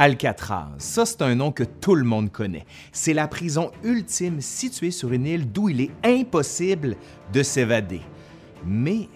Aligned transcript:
Alcatraz, 0.00 0.68
ça 0.78 1.04
c'est 1.04 1.22
un 1.22 1.34
nom 1.34 1.50
que 1.50 1.64
tout 1.64 1.96
le 1.96 2.04
monde 2.04 2.30
connaît. 2.30 2.66
C'est 2.92 3.14
la 3.14 3.26
prison 3.26 3.72
ultime 3.82 4.40
située 4.40 4.92
sur 4.92 5.12
une 5.12 5.26
île 5.26 5.50
d'où 5.50 5.70
il 5.70 5.80
est 5.80 5.90
impossible 6.04 6.94
de 7.32 7.42
s'évader. 7.42 8.02
Mais 8.64 9.08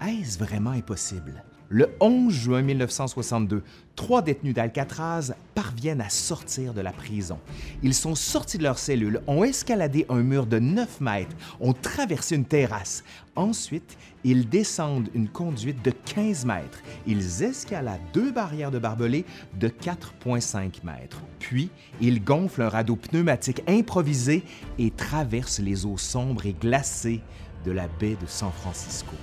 est-ce 0.00 0.38
vraiment 0.38 0.70
impossible? 0.70 1.44
Le 1.74 1.88
11 2.00 2.34
juin 2.34 2.60
1962, 2.60 3.62
trois 3.96 4.20
détenus 4.20 4.52
d'Alcatraz 4.52 5.32
parviennent 5.54 6.02
à 6.02 6.10
sortir 6.10 6.74
de 6.74 6.82
la 6.82 6.92
prison. 6.92 7.38
Ils 7.82 7.94
sont 7.94 8.14
sortis 8.14 8.58
de 8.58 8.62
leur 8.62 8.78
cellule, 8.78 9.22
ont 9.26 9.42
escaladé 9.42 10.04
un 10.10 10.22
mur 10.22 10.44
de 10.44 10.58
9 10.58 11.00
mètres, 11.00 11.34
ont 11.60 11.72
traversé 11.72 12.36
une 12.36 12.44
terrasse. 12.44 13.04
Ensuite, 13.36 13.96
ils 14.22 14.50
descendent 14.50 15.08
une 15.14 15.28
conduite 15.28 15.82
de 15.82 15.92
15 15.92 16.44
mètres. 16.44 16.82
Ils 17.06 17.42
escaladent 17.42 18.02
deux 18.12 18.32
barrières 18.32 18.70
de 18.70 18.78
barbelés 18.78 19.24
de 19.58 19.68
4,5 19.68 20.84
mètres. 20.84 21.22
Puis, 21.38 21.70
ils 22.02 22.22
gonflent 22.22 22.60
un 22.60 22.68
radeau 22.68 22.96
pneumatique 22.96 23.62
improvisé 23.66 24.42
et 24.78 24.90
traversent 24.90 25.60
les 25.60 25.86
eaux 25.86 25.96
sombres 25.96 26.44
et 26.44 26.52
glacées 26.52 27.22
de 27.64 27.72
la 27.72 27.88
baie 27.88 28.18
de 28.20 28.26
San 28.26 28.52
Francisco. 28.52 29.16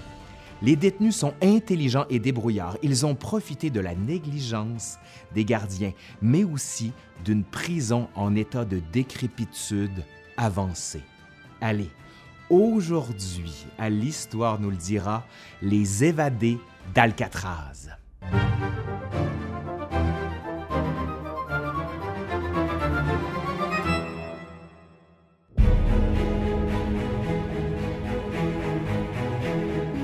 Les 0.62 0.76
détenus 0.76 1.16
sont 1.16 1.34
intelligents 1.42 2.06
et 2.10 2.20
débrouillards. 2.20 2.78
Ils 2.84 3.06
ont 3.06 3.16
profité 3.16 3.70
de 3.70 3.80
la 3.80 3.96
négligence 3.96 4.98
des 5.34 5.46
gardiens, 5.46 5.94
mais 6.22 6.44
aussi 6.44 6.92
d'une 7.24 7.44
prison 7.44 8.10
en 8.16 8.36
état 8.36 8.66
de 8.66 8.82
décrépitude 8.92 10.04
avancée. 10.36 11.04
Allez, 11.62 11.90
aujourd'hui, 12.50 13.66
à 13.78 13.90
l'Histoire 13.90 14.60
nous 14.60 14.70
le 14.70 14.76
dira, 14.76 15.26
les 15.62 16.04
évadés 16.04 16.58
d'Alcatraz. 16.94 17.98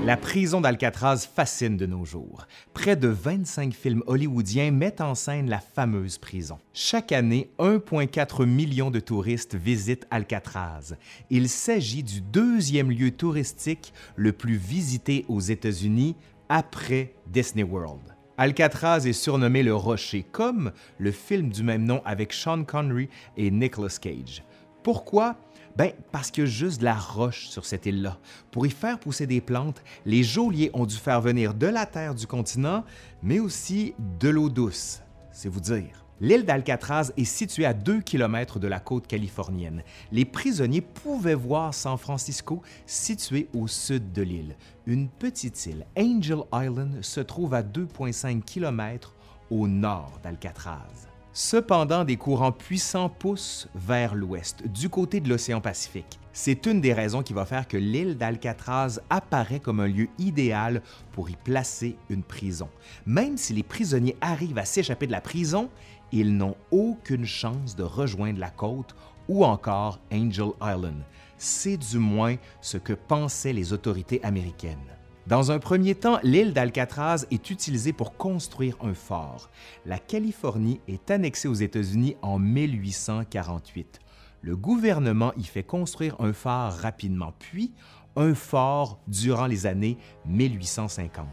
La 0.05 0.17
prison 0.17 0.61
d'Alcatraz 0.61 1.27
fascine 1.33 1.77
de 1.77 1.87
nos 1.87 2.05
jours. 2.05 2.45
Près 2.75 2.95
de 2.95 3.07
25 3.07 3.73
films 3.73 4.03
hollywoodiens 4.05 4.69
mettent 4.69 5.01
en 5.01 5.15
scène 5.15 5.49
la 5.49 5.57
fameuse 5.57 6.19
prison. 6.19 6.59
Chaque 6.73 7.11
année, 7.11 7.49
1,4 7.57 8.45
million 8.45 8.91
de 8.91 8.99
touristes 8.99 9.55
visitent 9.55 10.05
Alcatraz. 10.11 10.93
Il 11.31 11.49
s'agit 11.49 12.03
du 12.03 12.21
deuxième 12.21 12.91
lieu 12.91 13.09
touristique 13.09 13.93
le 14.15 14.31
plus 14.31 14.57
visité 14.57 15.25
aux 15.27 15.39
États-Unis 15.39 16.15
après 16.49 17.15
Disney 17.25 17.63
World. 17.63 18.15
Alcatraz 18.37 19.07
est 19.07 19.13
surnommé 19.13 19.63
le 19.63 19.73
Rocher, 19.73 20.23
comme 20.31 20.71
le 20.99 21.11
film 21.11 21.49
du 21.49 21.63
même 21.63 21.83
nom 21.83 22.03
avec 22.05 22.31
Sean 22.31 22.63
Connery 22.63 23.09
et 23.37 23.49
Nicolas 23.49 23.97
Cage. 23.99 24.43
Pourquoi? 24.83 25.35
Ben, 25.75 25.91
parce 26.11 26.31
qu'il 26.31 26.45
y 26.45 26.47
a 26.47 26.49
juste 26.49 26.79
de 26.79 26.85
la 26.85 26.95
roche 26.95 27.47
sur 27.47 27.65
cette 27.65 27.85
île-là. 27.85 28.17
Pour 28.51 28.65
y 28.65 28.69
faire 28.69 28.97
pousser 28.97 29.27
des 29.27 29.41
plantes, 29.41 29.83
les 30.05 30.23
geôliers 30.23 30.71
ont 30.73 30.85
dû 30.85 30.95
faire 30.95 31.19
venir 31.19 31.53
de 31.53 31.67
la 31.67 31.85
terre 31.85 32.15
du 32.15 32.27
continent, 32.27 32.85
mais 33.21 33.39
aussi 33.39 33.93
de 34.19 34.29
l'eau 34.29 34.49
douce. 34.49 35.01
C'est 35.31 35.49
vous 35.49 35.59
dire. 35.59 36.05
L'île 36.21 36.45
d'Alcatraz 36.45 37.11
est 37.17 37.25
située 37.25 37.65
à 37.65 37.73
2 37.73 37.99
km 37.99 38.57
de 38.57 38.69
la 38.69 38.79
côte 38.79 39.05
californienne. 39.05 39.83
Les 40.13 40.23
prisonniers 40.23 40.79
pouvaient 40.79 41.35
voir 41.35 41.73
San 41.73 41.97
Francisco 41.97 42.61
situé 42.85 43.49
au 43.53 43.67
sud 43.67 44.13
de 44.13 44.21
l'île. 44.21 44.55
Une 44.85 45.09
petite 45.09 45.65
île, 45.65 45.85
Angel 45.97 46.39
Island, 46.53 47.03
se 47.03 47.19
trouve 47.19 47.53
à 47.53 47.63
2,5 47.63 48.43
km 48.43 49.13
au 49.51 49.67
nord 49.67 50.21
d'Alcatraz. 50.23 51.09
Cependant, 51.37 52.05
des 52.05 52.15
courants 52.15 52.53
puissants 52.53 53.09
poussent 53.09 53.67
vers 53.75 54.15
l'ouest, 54.15 54.65
du 54.65 54.87
côté 54.87 55.19
de 55.19 55.27
l'océan 55.27 55.59
Pacifique. 55.59 56.17
C'est 56.31 56.65
une 56.65 56.79
des 56.79 56.93
raisons 56.93 57.23
qui 57.23 57.33
va 57.33 57.43
faire 57.45 57.67
que 57.67 57.75
l'île 57.75 58.17
d'Alcatraz 58.17 59.01
apparaît 59.09 59.59
comme 59.59 59.81
un 59.81 59.87
lieu 59.87 60.07
idéal 60.17 60.81
pour 61.11 61.29
y 61.29 61.35
placer 61.35 61.97
une 62.09 62.23
prison. 62.23 62.69
Même 63.05 63.35
si 63.35 63.51
les 63.51 63.63
prisonniers 63.63 64.15
arrivent 64.21 64.57
à 64.57 64.63
s'échapper 64.63 65.07
de 65.07 65.11
la 65.11 65.19
prison, 65.19 65.69
ils 66.13 66.37
n'ont 66.37 66.55
aucune 66.71 67.25
chance 67.25 67.75
de 67.75 67.83
rejoindre 67.83 68.39
la 68.39 68.49
côte 68.49 68.95
ou 69.27 69.43
encore 69.43 69.99
Angel 70.13 70.51
Island. 70.61 71.03
C'est 71.37 71.75
du 71.75 71.97
moins 71.97 72.37
ce 72.61 72.77
que 72.77 72.93
pensaient 72.93 73.51
les 73.51 73.73
autorités 73.73 74.23
américaines. 74.23 74.95
Dans 75.27 75.51
un 75.51 75.57
premier 75.57 75.95
temps, 75.95 76.19
l'île 76.21 76.53
d'Alcatraz 76.53 77.25
est 77.31 77.49
utilisée 77.49 77.93
pour 77.93 78.15
construire 78.15 78.77
un 78.83 78.93
fort. 78.93 79.49
La 79.87 79.97
Californie 79.97 80.79
est 80.87 81.09
annexée 81.09 81.47
aux 81.47 81.55
États-Unis 81.55 82.15
en 82.21 82.37
1848. 82.37 84.01
Le 84.41 84.55
gouvernement 84.55 85.33
y 85.35 85.43
fait 85.43 85.63
construire 85.63 86.15
un 86.19 86.31
phare 86.31 86.77
rapidement, 86.77 87.33
puis 87.39 87.73
un 88.15 88.35
fort 88.35 88.99
durant 89.07 89.47
les 89.47 89.65
années 89.65 89.97
1850. 90.27 91.25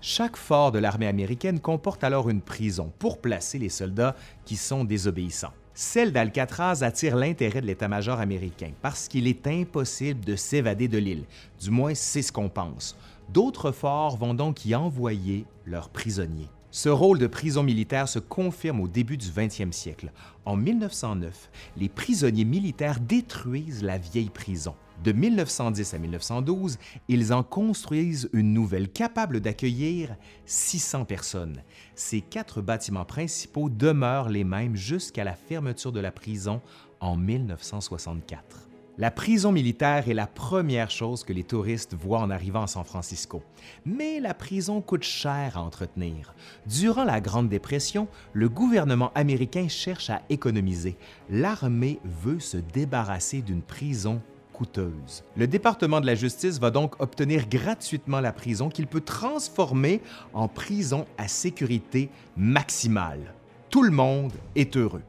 Chaque 0.00 0.36
fort 0.36 0.72
de 0.72 0.78
l'armée 0.78 1.06
américaine 1.06 1.60
comporte 1.60 2.02
alors 2.02 2.30
une 2.30 2.40
prison 2.40 2.94
pour 2.98 3.20
placer 3.20 3.58
les 3.58 3.68
soldats 3.68 4.16
qui 4.46 4.56
sont 4.56 4.84
désobéissants. 4.84 5.52
Celle 5.74 6.12
d'Alcatraz 6.12 6.82
attire 6.82 7.16
l'intérêt 7.16 7.60
de 7.60 7.66
l'état-major 7.66 8.20
américain 8.20 8.70
parce 8.80 9.08
qu'il 9.08 9.26
est 9.26 9.46
impossible 9.46 10.24
de 10.24 10.36
s'évader 10.36 10.88
de 10.88 10.98
l'île, 10.98 11.24
du 11.60 11.70
moins 11.70 11.94
c'est 11.94 12.22
ce 12.22 12.30
qu'on 12.32 12.48
pense. 12.48 12.96
D'autres 13.30 13.72
forts 13.72 14.16
vont 14.16 14.34
donc 14.34 14.64
y 14.64 14.74
envoyer 14.74 15.46
leurs 15.64 15.88
prisonniers. 15.88 16.50
Ce 16.70 16.88
rôle 16.88 17.20
de 17.20 17.28
prison 17.28 17.62
militaire 17.62 18.08
se 18.08 18.18
confirme 18.18 18.80
au 18.80 18.88
début 18.88 19.16
du 19.16 19.28
20e 19.28 19.70
siècle. 19.70 20.10
En 20.44 20.56
1909, 20.56 21.50
les 21.76 21.88
prisonniers 21.88 22.44
militaires 22.44 22.98
détruisent 22.98 23.84
la 23.84 23.96
vieille 23.96 24.28
prison. 24.28 24.74
De 25.04 25.12
1910 25.12 25.94
à 25.94 25.98
1912, 25.98 26.78
ils 27.08 27.32
en 27.32 27.44
construisent 27.44 28.28
une 28.32 28.52
nouvelle 28.52 28.88
capable 28.88 29.40
d'accueillir 29.40 30.16
600 30.46 31.04
personnes. 31.04 31.62
Ces 31.94 32.20
quatre 32.20 32.60
bâtiments 32.60 33.04
principaux 33.04 33.68
demeurent 33.68 34.28
les 34.28 34.44
mêmes 34.44 34.74
jusqu'à 34.74 35.22
la 35.22 35.34
fermeture 35.34 35.92
de 35.92 36.00
la 36.00 36.10
prison 36.10 36.60
en 36.98 37.16
1964. 37.16 38.68
La 38.96 39.10
prison 39.10 39.50
militaire 39.50 40.08
est 40.08 40.14
la 40.14 40.28
première 40.28 40.88
chose 40.88 41.24
que 41.24 41.32
les 41.32 41.42
touristes 41.42 41.94
voient 41.94 42.20
en 42.20 42.30
arrivant 42.30 42.62
à 42.62 42.66
San 42.68 42.84
Francisco. 42.84 43.42
Mais 43.84 44.20
la 44.20 44.34
prison 44.34 44.80
coûte 44.80 45.02
cher 45.02 45.58
à 45.58 45.62
entretenir. 45.62 46.32
Durant 46.68 47.02
la 47.02 47.20
Grande 47.20 47.48
Dépression, 47.48 48.06
le 48.32 48.48
gouvernement 48.48 49.10
américain 49.16 49.66
cherche 49.66 50.10
à 50.10 50.22
économiser. 50.28 50.96
L'armée 51.28 51.98
veut 52.04 52.38
se 52.38 52.56
débarrasser 52.56 53.42
d'une 53.42 53.62
prison 53.62 54.22
coûteuse. 54.52 55.24
Le 55.36 55.48
département 55.48 56.00
de 56.00 56.06
la 56.06 56.14
justice 56.14 56.60
va 56.60 56.70
donc 56.70 56.94
obtenir 57.00 57.48
gratuitement 57.48 58.20
la 58.20 58.32
prison 58.32 58.68
qu'il 58.68 58.86
peut 58.86 59.00
transformer 59.00 60.02
en 60.32 60.46
prison 60.46 61.04
à 61.18 61.26
sécurité 61.26 62.10
maximale. 62.36 63.34
Tout 63.70 63.82
le 63.82 63.90
monde 63.90 64.32
est 64.54 64.76
heureux. 64.76 65.02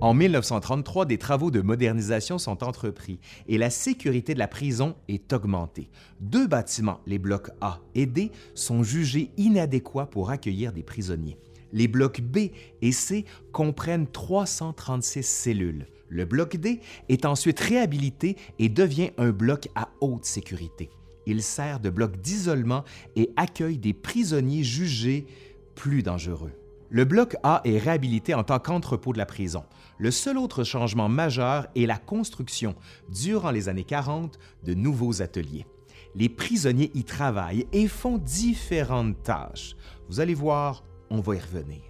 En 0.00 0.14
1933, 0.14 1.06
des 1.06 1.18
travaux 1.18 1.50
de 1.50 1.60
modernisation 1.60 2.38
sont 2.38 2.62
entrepris 2.62 3.18
et 3.48 3.58
la 3.58 3.68
sécurité 3.68 4.32
de 4.32 4.38
la 4.38 4.46
prison 4.46 4.94
est 5.08 5.32
augmentée. 5.32 5.90
Deux 6.20 6.46
bâtiments, 6.46 7.00
les 7.04 7.18
blocs 7.18 7.50
A 7.60 7.80
et 7.96 8.06
D, 8.06 8.30
sont 8.54 8.84
jugés 8.84 9.32
inadéquats 9.36 10.06
pour 10.06 10.30
accueillir 10.30 10.72
des 10.72 10.84
prisonniers. 10.84 11.36
Les 11.72 11.88
blocs 11.88 12.20
B 12.20 12.50
et 12.80 12.92
C 12.92 13.24
comprennent 13.50 14.06
336 14.06 15.24
cellules. 15.24 15.88
Le 16.08 16.24
bloc 16.24 16.56
D 16.56 16.78
est 17.08 17.26
ensuite 17.26 17.58
réhabilité 17.58 18.36
et 18.60 18.68
devient 18.68 19.10
un 19.18 19.30
bloc 19.30 19.68
à 19.74 19.88
haute 20.00 20.24
sécurité. 20.24 20.90
Il 21.26 21.42
sert 21.42 21.80
de 21.80 21.90
bloc 21.90 22.20
d'isolement 22.20 22.84
et 23.16 23.30
accueille 23.36 23.78
des 23.78 23.94
prisonniers 23.94 24.62
jugés 24.62 25.26
plus 25.74 26.04
dangereux. 26.04 26.52
Le 26.90 27.04
bloc 27.04 27.36
A 27.42 27.60
est 27.64 27.78
réhabilité 27.78 28.32
en 28.32 28.44
tant 28.44 28.58
qu'entrepôt 28.58 29.12
de 29.12 29.18
la 29.18 29.26
prison. 29.26 29.64
Le 29.98 30.10
seul 30.10 30.38
autre 30.38 30.64
changement 30.64 31.08
majeur 31.08 31.66
est 31.76 31.84
la 31.84 31.98
construction, 31.98 32.74
durant 33.10 33.50
les 33.50 33.68
années 33.68 33.84
40, 33.84 34.38
de 34.64 34.74
nouveaux 34.74 35.20
ateliers. 35.20 35.66
Les 36.14 36.30
prisonniers 36.30 36.90
y 36.94 37.04
travaillent 37.04 37.66
et 37.72 37.88
font 37.88 38.16
différentes 38.16 39.22
tâches. 39.22 39.76
Vous 40.08 40.20
allez 40.20 40.34
voir, 40.34 40.82
on 41.10 41.20
va 41.20 41.36
y 41.36 41.40
revenir. 41.40 41.87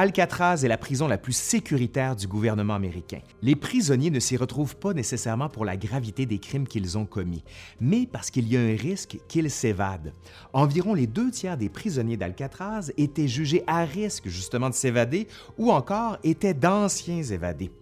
Alcatraz 0.00 0.64
est 0.64 0.68
la 0.68 0.78
prison 0.78 1.08
la 1.08 1.18
plus 1.18 1.32
sécuritaire 1.32 2.14
du 2.14 2.28
gouvernement 2.28 2.76
américain. 2.76 3.18
Les 3.42 3.56
prisonniers 3.56 4.12
ne 4.12 4.20
s'y 4.20 4.36
retrouvent 4.36 4.76
pas 4.76 4.94
nécessairement 4.94 5.48
pour 5.48 5.64
la 5.64 5.76
gravité 5.76 6.24
des 6.24 6.38
crimes 6.38 6.68
qu'ils 6.68 6.96
ont 6.96 7.04
commis, 7.04 7.42
mais 7.80 8.06
parce 8.06 8.30
qu'il 8.30 8.46
y 8.46 8.56
a 8.56 8.60
un 8.60 8.76
risque 8.76 9.18
qu'ils 9.26 9.50
s'évadent. 9.50 10.12
Environ 10.52 10.94
les 10.94 11.08
deux 11.08 11.32
tiers 11.32 11.56
des 11.56 11.68
prisonniers 11.68 12.16
d'Alcatraz 12.16 12.92
étaient 12.96 13.26
jugés 13.26 13.64
à 13.66 13.84
risque 13.84 14.28
justement 14.28 14.70
de 14.70 14.74
s'évader 14.76 15.26
ou 15.58 15.72
encore 15.72 16.18
étaient 16.22 16.54
d'anciens 16.54 17.24
évadés. 17.24 17.72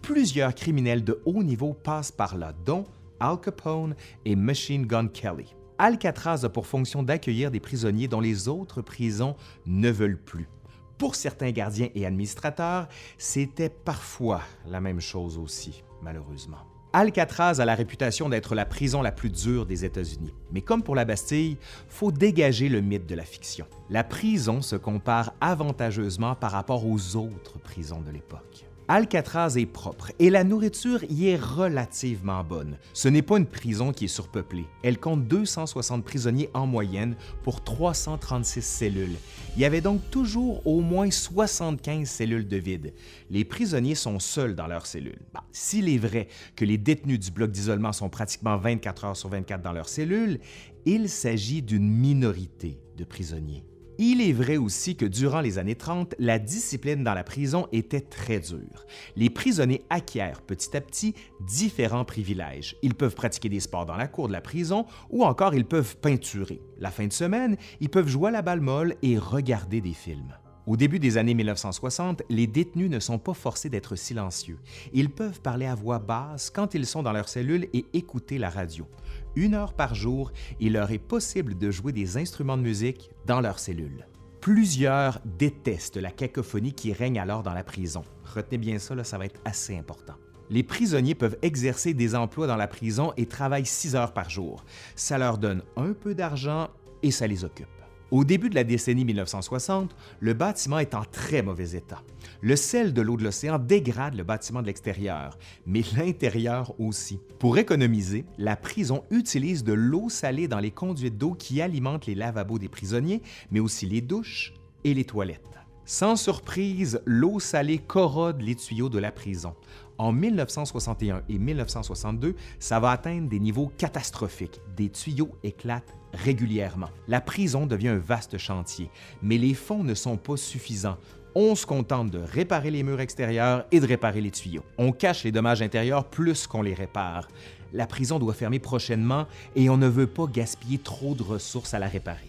Plusieurs 0.00 0.54
criminels 0.54 1.04
de 1.04 1.20
haut 1.26 1.42
niveau 1.42 1.74
passent 1.74 2.12
par 2.12 2.38
là, 2.38 2.54
dont 2.64 2.86
Al 3.20 3.38
Capone 3.42 3.94
et 4.24 4.36
Machine 4.36 4.86
Gun 4.86 5.08
Kelly. 5.08 5.54
Alcatraz 5.76 6.44
a 6.44 6.48
pour 6.48 6.66
fonction 6.66 7.02
d'accueillir 7.02 7.50
des 7.50 7.60
prisonniers 7.60 8.08
dont 8.08 8.22
les 8.22 8.48
autres 8.48 8.80
prisons 8.80 9.36
ne 9.66 9.90
veulent 9.90 10.16
plus. 10.16 10.48
Pour 10.98 11.14
certains 11.14 11.52
gardiens 11.52 11.88
et 11.94 12.04
administrateurs, 12.04 12.88
c'était 13.16 13.68
parfois 13.68 14.42
la 14.66 14.80
même 14.80 15.00
chose 15.00 15.38
aussi, 15.38 15.84
malheureusement. 16.02 16.58
Alcatraz 16.92 17.60
a 17.60 17.64
la 17.64 17.74
réputation 17.74 18.28
d'être 18.28 18.54
la 18.54 18.64
prison 18.64 19.02
la 19.02 19.12
plus 19.12 19.30
dure 19.30 19.66
des 19.66 19.84
États-Unis. 19.84 20.34
Mais 20.52 20.62
comme 20.62 20.82
pour 20.82 20.96
la 20.96 21.04
Bastille, 21.04 21.58
faut 21.88 22.10
dégager 22.10 22.68
le 22.68 22.80
mythe 22.80 23.06
de 23.06 23.14
la 23.14 23.24
fiction. 23.24 23.66
La 23.90 24.02
prison 24.04 24.62
se 24.62 24.74
compare 24.74 25.34
avantageusement 25.40 26.34
par 26.34 26.50
rapport 26.50 26.86
aux 26.86 27.14
autres 27.14 27.58
prisons 27.58 28.00
de 28.00 28.10
l'époque. 28.10 28.67
Alcatraz 28.90 29.58
est 29.58 29.66
propre 29.66 30.12
et 30.18 30.30
la 30.30 30.44
nourriture 30.44 31.04
y 31.10 31.28
est 31.28 31.36
relativement 31.36 32.42
bonne. 32.42 32.78
Ce 32.94 33.06
n'est 33.06 33.20
pas 33.20 33.36
une 33.36 33.44
prison 33.44 33.92
qui 33.92 34.06
est 34.06 34.08
surpeuplée. 34.08 34.64
Elle 34.82 34.98
compte 34.98 35.28
260 35.28 36.02
prisonniers 36.02 36.48
en 36.54 36.66
moyenne 36.66 37.14
pour 37.42 37.62
336 37.62 38.62
cellules. 38.62 39.16
Il 39.56 39.60
y 39.60 39.66
avait 39.66 39.82
donc 39.82 40.00
toujours 40.10 40.66
au 40.66 40.80
moins 40.80 41.10
75 41.10 42.08
cellules 42.08 42.48
de 42.48 42.56
vide. 42.56 42.94
Les 43.28 43.44
prisonniers 43.44 43.94
sont 43.94 44.18
seuls 44.20 44.54
dans 44.54 44.66
leurs 44.66 44.86
cellules. 44.86 45.20
S'il 45.52 45.90
est 45.90 45.98
vrai 45.98 46.28
que 46.56 46.64
les 46.64 46.78
détenus 46.78 47.20
du 47.20 47.30
bloc 47.30 47.50
d'isolement 47.50 47.92
sont 47.92 48.08
pratiquement 48.08 48.56
24 48.56 49.04
heures 49.04 49.16
sur 49.18 49.28
24 49.28 49.60
dans 49.60 49.72
leurs 49.72 49.90
cellules, 49.90 50.40
il 50.86 51.10
s'agit 51.10 51.60
d'une 51.60 51.90
minorité 51.90 52.80
de 52.96 53.04
prisonniers. 53.04 53.64
Il 54.00 54.20
est 54.20 54.32
vrai 54.32 54.56
aussi 54.58 54.94
que 54.94 55.04
durant 55.04 55.40
les 55.40 55.58
années 55.58 55.74
30, 55.74 56.14
la 56.20 56.38
discipline 56.38 57.02
dans 57.02 57.14
la 57.14 57.24
prison 57.24 57.66
était 57.72 58.00
très 58.00 58.38
dure. 58.38 58.86
Les 59.16 59.28
prisonniers 59.28 59.82
acquièrent 59.90 60.42
petit 60.42 60.76
à 60.76 60.80
petit 60.80 61.16
différents 61.40 62.04
privilèges. 62.04 62.76
Ils 62.82 62.94
peuvent 62.94 63.16
pratiquer 63.16 63.48
des 63.48 63.58
sports 63.58 63.86
dans 63.86 63.96
la 63.96 64.06
cour 64.06 64.28
de 64.28 64.32
la 64.32 64.40
prison 64.40 64.86
ou 65.10 65.24
encore 65.24 65.52
ils 65.56 65.66
peuvent 65.66 65.96
peinturer. 65.96 66.60
La 66.78 66.92
fin 66.92 67.08
de 67.08 67.12
semaine, 67.12 67.56
ils 67.80 67.90
peuvent 67.90 68.06
jouer 68.06 68.28
à 68.28 68.32
la 68.32 68.42
balle 68.42 68.60
molle 68.60 68.94
et 69.02 69.18
regarder 69.18 69.80
des 69.80 69.94
films. 69.94 70.32
Au 70.68 70.76
début 70.76 70.98
des 70.98 71.16
années 71.16 71.32
1960, 71.32 72.24
les 72.28 72.46
détenus 72.46 72.90
ne 72.90 73.00
sont 73.00 73.18
pas 73.18 73.32
forcés 73.32 73.70
d'être 73.70 73.96
silencieux. 73.96 74.58
Ils 74.92 75.08
peuvent 75.08 75.40
parler 75.40 75.64
à 75.64 75.74
voix 75.74 75.98
basse 75.98 76.50
quand 76.50 76.74
ils 76.74 76.84
sont 76.84 77.02
dans 77.02 77.12
leur 77.12 77.30
cellule 77.30 77.68
et 77.72 77.86
écouter 77.94 78.36
la 78.36 78.50
radio. 78.50 78.86
Une 79.34 79.54
heure 79.54 79.72
par 79.72 79.94
jour, 79.94 80.30
il 80.60 80.74
leur 80.74 80.90
est 80.90 80.98
possible 80.98 81.56
de 81.56 81.70
jouer 81.70 81.92
des 81.92 82.18
instruments 82.18 82.58
de 82.58 82.62
musique 82.62 83.08
dans 83.24 83.40
leur 83.40 83.58
cellule. 83.58 84.06
Plusieurs 84.42 85.20
détestent 85.38 85.96
la 85.96 86.10
cacophonie 86.10 86.74
qui 86.74 86.92
règne 86.92 87.18
alors 87.18 87.42
dans 87.42 87.54
la 87.54 87.64
prison. 87.64 88.04
Retenez 88.34 88.58
bien 88.58 88.78
ça, 88.78 89.02
ça 89.04 89.16
va 89.16 89.24
être 89.24 89.40
assez 89.46 89.74
important. 89.74 90.16
Les 90.50 90.62
prisonniers 90.62 91.14
peuvent 91.14 91.38
exercer 91.40 91.94
des 91.94 92.14
emplois 92.14 92.46
dans 92.46 92.56
la 92.56 92.68
prison 92.68 93.14
et 93.16 93.24
travaillent 93.24 93.64
six 93.64 93.96
heures 93.96 94.12
par 94.12 94.28
jour. 94.28 94.66
Ça 94.96 95.16
leur 95.16 95.38
donne 95.38 95.62
un 95.78 95.94
peu 95.94 96.14
d'argent 96.14 96.68
et 97.02 97.10
ça 97.10 97.26
les 97.26 97.42
occupe. 97.42 97.77
Au 98.10 98.24
début 98.24 98.48
de 98.48 98.54
la 98.54 98.64
décennie 98.64 99.04
1960, 99.04 99.94
le 100.20 100.32
bâtiment 100.32 100.78
est 100.78 100.94
en 100.94 101.04
très 101.04 101.42
mauvais 101.42 101.72
état. 101.72 102.02
Le 102.40 102.56
sel 102.56 102.94
de 102.94 103.02
l'eau 103.02 103.18
de 103.18 103.24
l'océan 103.24 103.58
dégrade 103.58 104.14
le 104.14 104.24
bâtiment 104.24 104.62
de 104.62 104.66
l'extérieur, 104.66 105.36
mais 105.66 105.82
l'intérieur 105.94 106.72
aussi. 106.80 107.20
Pour 107.38 107.58
économiser, 107.58 108.24
la 108.38 108.56
prison 108.56 109.04
utilise 109.10 109.62
de 109.62 109.74
l'eau 109.74 110.08
salée 110.08 110.48
dans 110.48 110.58
les 110.58 110.70
conduites 110.70 111.18
d'eau 111.18 111.34
qui 111.34 111.60
alimentent 111.60 112.06
les 112.06 112.14
lavabos 112.14 112.58
des 112.58 112.70
prisonniers, 112.70 113.20
mais 113.50 113.60
aussi 113.60 113.84
les 113.84 114.00
douches 114.00 114.54
et 114.84 114.94
les 114.94 115.04
toilettes. 115.04 115.58
Sans 115.90 116.16
surprise, 116.16 117.00
l'eau 117.06 117.40
salée 117.40 117.78
corrode 117.78 118.42
les 118.42 118.54
tuyaux 118.54 118.90
de 118.90 118.98
la 118.98 119.10
prison. 119.10 119.54
En 119.96 120.12
1961 120.12 121.22
et 121.30 121.38
1962, 121.38 122.34
ça 122.58 122.78
va 122.78 122.90
atteindre 122.90 123.30
des 123.30 123.40
niveaux 123.40 123.72
catastrophiques. 123.78 124.60
Des 124.76 124.90
tuyaux 124.90 125.30
éclatent 125.42 125.96
régulièrement. 126.12 126.90
La 127.06 127.22
prison 127.22 127.64
devient 127.64 127.88
un 127.88 127.98
vaste 127.98 128.36
chantier, 128.36 128.90
mais 129.22 129.38
les 129.38 129.54
fonds 129.54 129.82
ne 129.82 129.94
sont 129.94 130.18
pas 130.18 130.36
suffisants. 130.36 130.98
On 131.34 131.54
se 131.54 131.64
contente 131.64 132.10
de 132.10 132.18
réparer 132.18 132.70
les 132.70 132.82
murs 132.82 133.00
extérieurs 133.00 133.64
et 133.72 133.80
de 133.80 133.86
réparer 133.86 134.20
les 134.20 134.30
tuyaux. 134.30 134.64
On 134.76 134.92
cache 134.92 135.24
les 135.24 135.32
dommages 135.32 135.62
intérieurs 135.62 136.04
plus 136.04 136.46
qu'on 136.46 136.60
les 136.60 136.74
répare. 136.74 137.28
La 137.72 137.86
prison 137.86 138.18
doit 138.18 138.34
fermer 138.34 138.58
prochainement 138.58 139.26
et 139.56 139.70
on 139.70 139.78
ne 139.78 139.88
veut 139.88 140.06
pas 140.06 140.26
gaspiller 140.26 140.76
trop 140.76 141.14
de 141.14 141.22
ressources 141.22 141.72
à 141.72 141.78
la 141.78 141.88
réparer. 141.88 142.27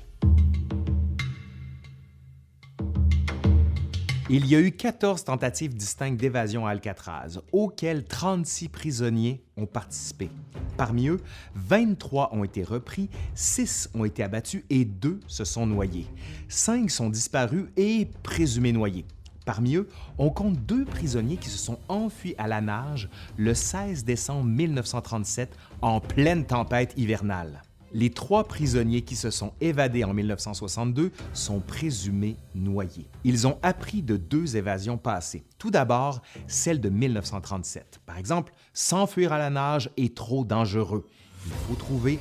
Il 4.31 4.45
y 4.45 4.55
a 4.55 4.59
eu 4.59 4.71
14 4.71 5.23
tentatives 5.23 5.75
distinctes 5.75 6.19
d'évasion 6.19 6.67
à 6.67 6.69
Alcatraz, 6.69 7.39
auxquelles 7.51 8.05
36 8.05 8.69
prisonniers 8.69 9.41
ont 9.57 9.65
participé. 9.65 10.29
Parmi 10.77 11.07
eux, 11.07 11.19
23 11.55 12.35
ont 12.35 12.43
été 12.43 12.63
repris, 12.63 13.09
6 13.33 13.89
ont 13.95 14.05
été 14.05 14.21
abattus 14.21 14.63
et 14.69 14.85
2 14.85 15.19
se 15.25 15.45
sont 15.45 15.65
noyés. 15.65 16.05
5 16.47 16.91
sont 16.91 17.09
disparus 17.09 17.69
et 17.75 18.07
présumés 18.21 18.71
noyés. 18.71 19.05
Parmi 19.45 19.77
eux, 19.77 19.89
on 20.19 20.29
compte 20.29 20.63
deux 20.63 20.85
prisonniers 20.85 21.37
qui 21.37 21.49
se 21.49 21.57
sont 21.57 21.79
enfuis 21.87 22.35
à 22.37 22.47
la 22.47 22.61
nage 22.61 23.09
le 23.35 23.55
16 23.55 24.05
décembre 24.05 24.45
1937 24.45 25.57
en 25.81 25.99
pleine 25.99 26.45
tempête 26.45 26.93
hivernale. 26.97 27.63
Les 27.93 28.11
trois 28.11 28.43
prisonniers 28.43 29.01
qui 29.01 29.15
se 29.15 29.31
sont 29.31 29.53
évadés 29.61 30.03
en 30.03 30.13
1962 30.13 31.11
sont 31.33 31.59
présumés 31.59 32.37
noyés. 32.53 33.07
Ils 33.23 33.47
ont 33.47 33.57
appris 33.63 34.03
de 34.03 34.15
deux 34.15 34.57
évasions 34.57 34.97
passées. 34.97 35.43
Tout 35.57 35.71
d'abord, 35.71 36.21
celle 36.47 36.81
de 36.81 36.89
1937. 36.89 38.01
Par 38.05 38.17
exemple, 38.17 38.53
s'enfuir 38.73 39.33
à 39.33 39.39
la 39.39 39.49
nage 39.49 39.89
est 39.97 40.15
trop 40.15 40.45
dangereux. 40.45 41.07
Il 41.47 41.53
faut 41.67 41.75
trouver 41.75 42.19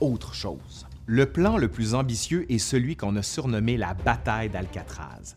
autre 0.00 0.34
chose. 0.34 0.86
Le 1.04 1.26
plan 1.26 1.58
le 1.58 1.68
plus 1.68 1.94
ambitieux 1.94 2.50
est 2.50 2.58
celui 2.58 2.96
qu'on 2.96 3.16
a 3.16 3.22
surnommé 3.22 3.76
la 3.76 3.94
bataille 3.94 4.48
d'Alcatraz. 4.48 5.34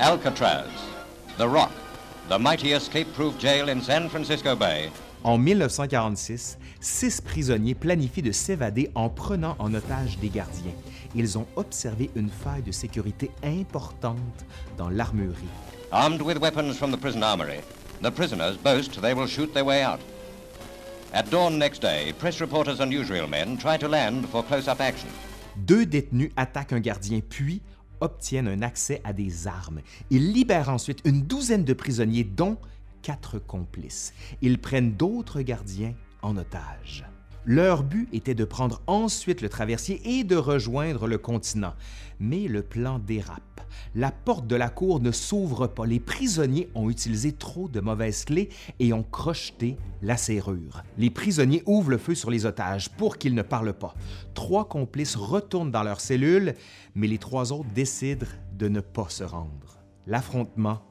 Alcatraz, 0.00 0.66
The 1.38 1.44
Rock, 1.44 1.70
the 2.28 2.38
mighty 2.38 2.72
escape-proof 2.72 3.40
jail 3.40 3.70
in 3.70 3.80
San 3.80 4.08
Francisco 4.08 4.54
Bay, 4.54 4.90
en 5.26 5.38
1946, 5.38 6.56
six 6.80 7.20
prisonniers 7.20 7.74
planifient 7.74 8.22
de 8.22 8.30
s'évader 8.30 8.90
en 8.94 9.08
prenant 9.08 9.56
en 9.58 9.74
otage 9.74 10.18
des 10.20 10.28
gardiens. 10.28 10.72
Ils 11.16 11.36
ont 11.36 11.46
observé 11.56 12.10
une 12.14 12.30
faille 12.30 12.62
de 12.62 12.70
sécurité 12.70 13.32
importante 13.42 14.46
dans 14.78 14.88
l'armurerie. 14.88 15.48
Armed 15.90 16.22
with 16.22 16.38
weapons 16.38 16.74
from 16.74 16.92
the 16.92 16.96
prison 16.96 17.22
armory, 17.22 17.58
the 18.02 18.10
prisoners 18.10 18.56
boast 18.62 19.00
they 19.00 19.14
will 19.14 19.26
shoot 19.26 19.52
their 19.52 19.64
way 19.64 19.84
out. 19.84 19.98
At 21.12 21.24
dawn 21.24 21.58
next 21.58 21.82
day, 21.82 22.12
press 22.12 22.40
reporters 22.40 22.80
and 22.80 22.92
usual 22.92 23.26
men 23.28 23.58
try 23.58 23.76
to 23.78 23.88
land 23.88 24.26
for 24.30 24.44
close-up 24.44 24.80
action. 24.80 25.08
Deux 25.56 25.86
détenus 25.86 26.30
attaquent 26.36 26.72
un 26.74 26.80
gardien 26.80 27.18
puis 27.28 27.62
obtiennent 28.00 28.46
un 28.46 28.62
accès 28.62 29.00
à 29.02 29.12
des 29.12 29.48
armes. 29.48 29.80
Ils 30.10 30.32
libèrent 30.32 30.68
ensuite 30.68 31.00
une 31.04 31.22
douzaine 31.22 31.64
de 31.64 31.72
prisonniers 31.72 32.24
dont 32.24 32.58
quatre 33.06 33.38
complices. 33.38 34.12
Ils 34.42 34.58
prennent 34.58 34.96
d'autres 34.96 35.40
gardiens 35.40 35.94
en 36.22 36.36
otage. 36.36 37.04
Leur 37.44 37.84
but 37.84 38.08
était 38.12 38.34
de 38.34 38.44
prendre 38.44 38.82
ensuite 38.88 39.42
le 39.42 39.48
traversier 39.48 40.18
et 40.18 40.24
de 40.24 40.34
rejoindre 40.34 41.06
le 41.06 41.16
continent. 41.16 41.74
Mais 42.18 42.48
le 42.48 42.64
plan 42.64 42.98
dérape. 42.98 43.60
La 43.94 44.10
porte 44.10 44.48
de 44.48 44.56
la 44.56 44.70
cour 44.70 44.98
ne 44.98 45.12
s'ouvre 45.12 45.68
pas. 45.68 45.86
Les 45.86 46.00
prisonniers 46.00 46.68
ont 46.74 46.90
utilisé 46.90 47.30
trop 47.30 47.68
de 47.68 47.78
mauvaises 47.78 48.24
clés 48.24 48.48
et 48.80 48.92
ont 48.92 49.04
crocheté 49.04 49.76
la 50.02 50.16
serrure. 50.16 50.82
Les 50.98 51.10
prisonniers 51.10 51.62
ouvrent 51.64 51.90
le 51.90 51.98
feu 51.98 52.16
sur 52.16 52.32
les 52.32 52.44
otages 52.44 52.90
pour 52.90 53.18
qu'ils 53.18 53.36
ne 53.36 53.42
parlent 53.42 53.78
pas. 53.78 53.94
Trois 54.34 54.68
complices 54.68 55.14
retournent 55.14 55.70
dans 55.70 55.84
leur 55.84 56.00
cellule, 56.00 56.54
mais 56.96 57.06
les 57.06 57.18
trois 57.18 57.52
autres 57.52 57.70
décident 57.72 58.26
de 58.58 58.66
ne 58.66 58.80
pas 58.80 59.10
se 59.10 59.22
rendre. 59.22 59.78
L'affrontement 60.08 60.82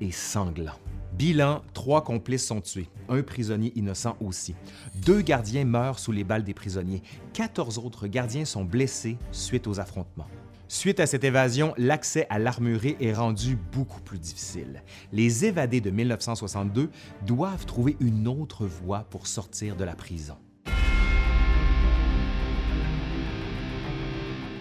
est 0.00 0.10
sanglant. 0.10 0.74
Bilan, 1.12 1.62
trois 1.74 2.02
complices 2.02 2.46
sont 2.46 2.62
tués, 2.62 2.88
un 3.08 3.22
prisonnier 3.22 3.72
innocent 3.76 4.16
aussi. 4.20 4.54
Deux 4.94 5.20
gardiens 5.20 5.64
meurent 5.64 5.98
sous 5.98 6.10
les 6.10 6.24
balles 6.24 6.42
des 6.42 6.54
prisonniers. 6.54 7.02
14 7.34 7.78
autres 7.78 8.06
gardiens 8.06 8.46
sont 8.46 8.64
blessés 8.64 9.18
suite 9.30 9.66
aux 9.66 9.78
affrontements. 9.78 10.28
Suite 10.68 11.00
à 11.00 11.06
cette 11.06 11.24
évasion, 11.24 11.74
l'accès 11.76 12.26
à 12.30 12.38
l'armurerie 12.38 12.96
est 12.98 13.12
rendu 13.12 13.58
beaucoup 13.72 14.00
plus 14.00 14.18
difficile. 14.18 14.82
Les 15.12 15.44
évadés 15.44 15.82
de 15.82 15.90
1962 15.90 16.88
doivent 17.26 17.66
trouver 17.66 17.94
une 18.00 18.26
autre 18.26 18.64
voie 18.64 19.04
pour 19.10 19.26
sortir 19.26 19.76
de 19.76 19.84
la 19.84 19.94
prison. 19.94 20.38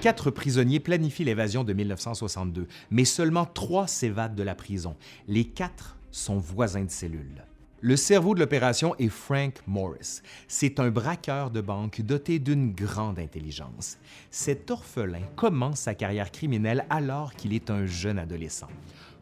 Quatre 0.01 0.31
prisonniers 0.31 0.81
planifient 0.81 1.23
l'évasion 1.23 1.63
de 1.63 1.71
1962, 1.71 2.67
mais 2.89 3.05
seulement 3.05 3.45
trois 3.45 3.87
s'évadent 3.87 4.35
de 4.35 4.43
la 4.43 4.55
prison. 4.55 4.97
Les 5.27 5.45
quatre 5.45 5.95
son 6.11 6.37
voisin 6.37 6.83
de 6.83 6.91
cellule. 6.91 7.45
Le 7.83 7.95
cerveau 7.95 8.35
de 8.35 8.39
l'opération 8.39 8.95
est 8.99 9.09
Frank 9.09 9.55
Morris. 9.65 10.21
C'est 10.47 10.79
un 10.79 10.91
braqueur 10.91 11.49
de 11.49 11.61
banque 11.61 12.01
doté 12.01 12.37
d'une 12.37 12.73
grande 12.73 13.17
intelligence. 13.17 13.97
Cet 14.29 14.69
orphelin 14.69 15.23
commence 15.35 15.79
sa 15.79 15.95
carrière 15.95 16.31
criminelle 16.31 16.85
alors 16.91 17.33
qu'il 17.33 17.53
est 17.53 17.71
un 17.71 17.87
jeune 17.87 18.19
adolescent. 18.19 18.67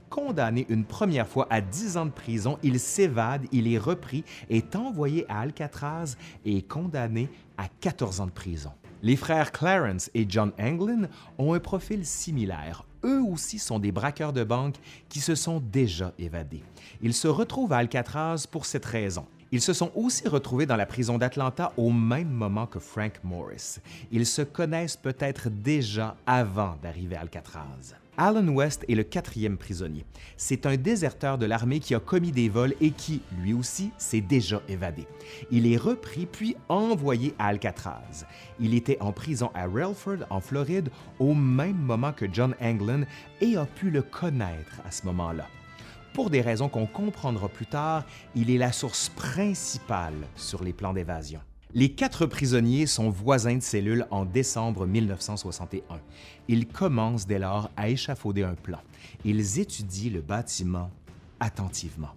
Condamné 0.09 0.65
une 0.67 0.83
première 0.83 1.27
fois 1.27 1.47
à 1.49 1.61
10 1.61 1.95
ans 1.95 2.05
de 2.07 2.11
prison, 2.11 2.57
il 2.61 2.81
s'évade, 2.81 3.45
il 3.53 3.71
est 3.71 3.77
repris, 3.77 4.25
est 4.49 4.75
envoyé 4.75 5.25
à 5.29 5.39
Alcatraz 5.39 6.17
et 6.43 6.61
condamné 6.61 7.29
à 7.57 7.67
14 7.79 8.19
ans 8.19 8.25
de 8.25 8.31
prison. 8.31 8.71
Les 9.03 9.15
frères 9.15 9.53
Clarence 9.53 10.11
et 10.13 10.25
John 10.27 10.51
Anglin 10.59 11.07
ont 11.37 11.53
un 11.53 11.59
profil 11.59 12.05
similaire. 12.05 12.83
Eux 13.03 13.21
aussi 13.21 13.59
sont 13.59 13.79
des 13.79 13.91
braqueurs 13.91 14.33
de 14.33 14.43
banque 14.43 14.75
qui 15.07 15.19
se 15.19 15.35
sont 15.35 15.59
déjà 15.59 16.13
évadés. 16.19 16.63
Ils 17.01 17.13
se 17.13 17.27
retrouvent 17.27 17.73
à 17.73 17.77
Alcatraz 17.77 18.45
pour 18.49 18.65
cette 18.65 18.85
raison. 18.85 19.25
Ils 19.51 19.61
se 19.61 19.73
sont 19.73 19.91
aussi 19.95 20.27
retrouvés 20.27 20.65
dans 20.65 20.75
la 20.75 20.85
prison 20.85 21.17
d'Atlanta 21.17 21.73
au 21.75 21.91
même 21.91 22.29
moment 22.29 22.67
que 22.67 22.79
Frank 22.79 23.13
Morris. 23.23 23.77
Ils 24.11 24.27
se 24.27 24.43
connaissent 24.43 24.97
peut-être 24.97 25.49
déjà 25.49 26.15
avant 26.27 26.75
d'arriver 26.83 27.15
à 27.15 27.21
Alcatraz. 27.21 27.98
Alan 28.21 28.49
West 28.49 28.83
est 28.89 28.95
le 28.95 29.03
quatrième 29.03 29.57
prisonnier. 29.57 30.03
C'est 30.35 30.65
un 30.65 30.75
déserteur 30.75 31.37
de 31.37 31.45
l'armée 31.45 31.79
qui 31.79 31.95
a 31.95 32.01
commis 32.01 32.33
des 32.33 32.49
vols 32.49 32.73
et 32.81 32.91
qui, 32.91 33.21
lui 33.39 33.53
aussi, 33.53 33.91
s'est 33.97 34.19
déjà 34.19 34.61
évadé. 34.67 35.07
Il 35.51 35.65
est 35.65 35.77
repris 35.77 36.25
puis 36.25 36.57
envoyé 36.67 37.33
à 37.39 37.47
Alcatraz. 37.47 38.25
Il 38.59 38.73
était 38.73 38.97
en 38.99 39.13
prison 39.13 39.51
à 39.53 39.67
Relford, 39.67 40.25
en 40.29 40.41
Floride, 40.41 40.89
au 41.17 41.33
même 41.33 41.77
moment 41.77 42.11
que 42.11 42.25
John 42.29 42.55
Anglin 42.59 43.05
et 43.39 43.55
a 43.55 43.65
pu 43.65 43.89
le 43.89 44.01
connaître 44.01 44.81
à 44.85 44.91
ce 44.91 45.05
moment-là. 45.05 45.47
Pour 46.13 46.29
des 46.29 46.41
raisons 46.41 46.67
qu'on 46.67 46.87
comprendra 46.87 47.47
plus 47.47 47.67
tard, 47.67 48.03
il 48.35 48.51
est 48.51 48.57
la 48.57 48.73
source 48.73 49.07
principale 49.07 50.27
sur 50.35 50.61
les 50.61 50.73
plans 50.73 50.91
d'évasion. 50.91 51.39
Les 51.75 51.89
quatre 51.89 52.25
prisonniers 52.25 52.87
sont 52.87 53.11
voisins 53.11 53.57
de 53.57 53.61
cellule 53.61 54.07
en 54.09 54.25
décembre 54.25 54.87
1961. 54.87 55.99
Ils 56.47 56.65
commencent 56.65 57.27
dès 57.27 57.37
lors 57.37 57.69
à 57.77 57.89
échafauder 57.89 58.41
un 58.41 58.55
plan. 58.55 58.79
Ils 59.23 59.59
étudient 59.59 60.13
le 60.13 60.21
bâtiment 60.21 60.89
attentivement. 61.39 62.09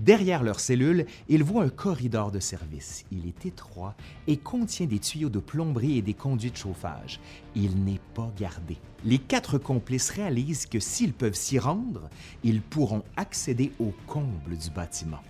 Derrière 0.00 0.42
leur 0.42 0.58
cellule, 0.58 1.06
ils 1.28 1.44
voient 1.44 1.62
un 1.62 1.68
corridor 1.68 2.32
de 2.32 2.40
service. 2.40 3.04
Il 3.12 3.28
est 3.28 3.46
étroit 3.46 3.94
et 4.26 4.36
contient 4.36 4.86
des 4.86 4.98
tuyaux 4.98 5.30
de 5.30 5.38
plomberie 5.38 5.98
et 5.98 6.02
des 6.02 6.14
conduits 6.14 6.50
de 6.50 6.56
chauffage. 6.56 7.20
Il 7.54 7.84
n'est 7.84 8.00
pas 8.14 8.32
gardé. 8.36 8.78
Les 9.04 9.18
quatre 9.18 9.58
complices 9.58 10.10
réalisent 10.10 10.66
que 10.66 10.80
s'ils 10.80 11.12
peuvent 11.12 11.34
s'y 11.34 11.60
rendre, 11.60 12.10
ils 12.42 12.62
pourront 12.62 13.04
accéder 13.16 13.70
au 13.78 13.92
comble 14.08 14.58
du 14.60 14.70
bâtiment. 14.70 15.22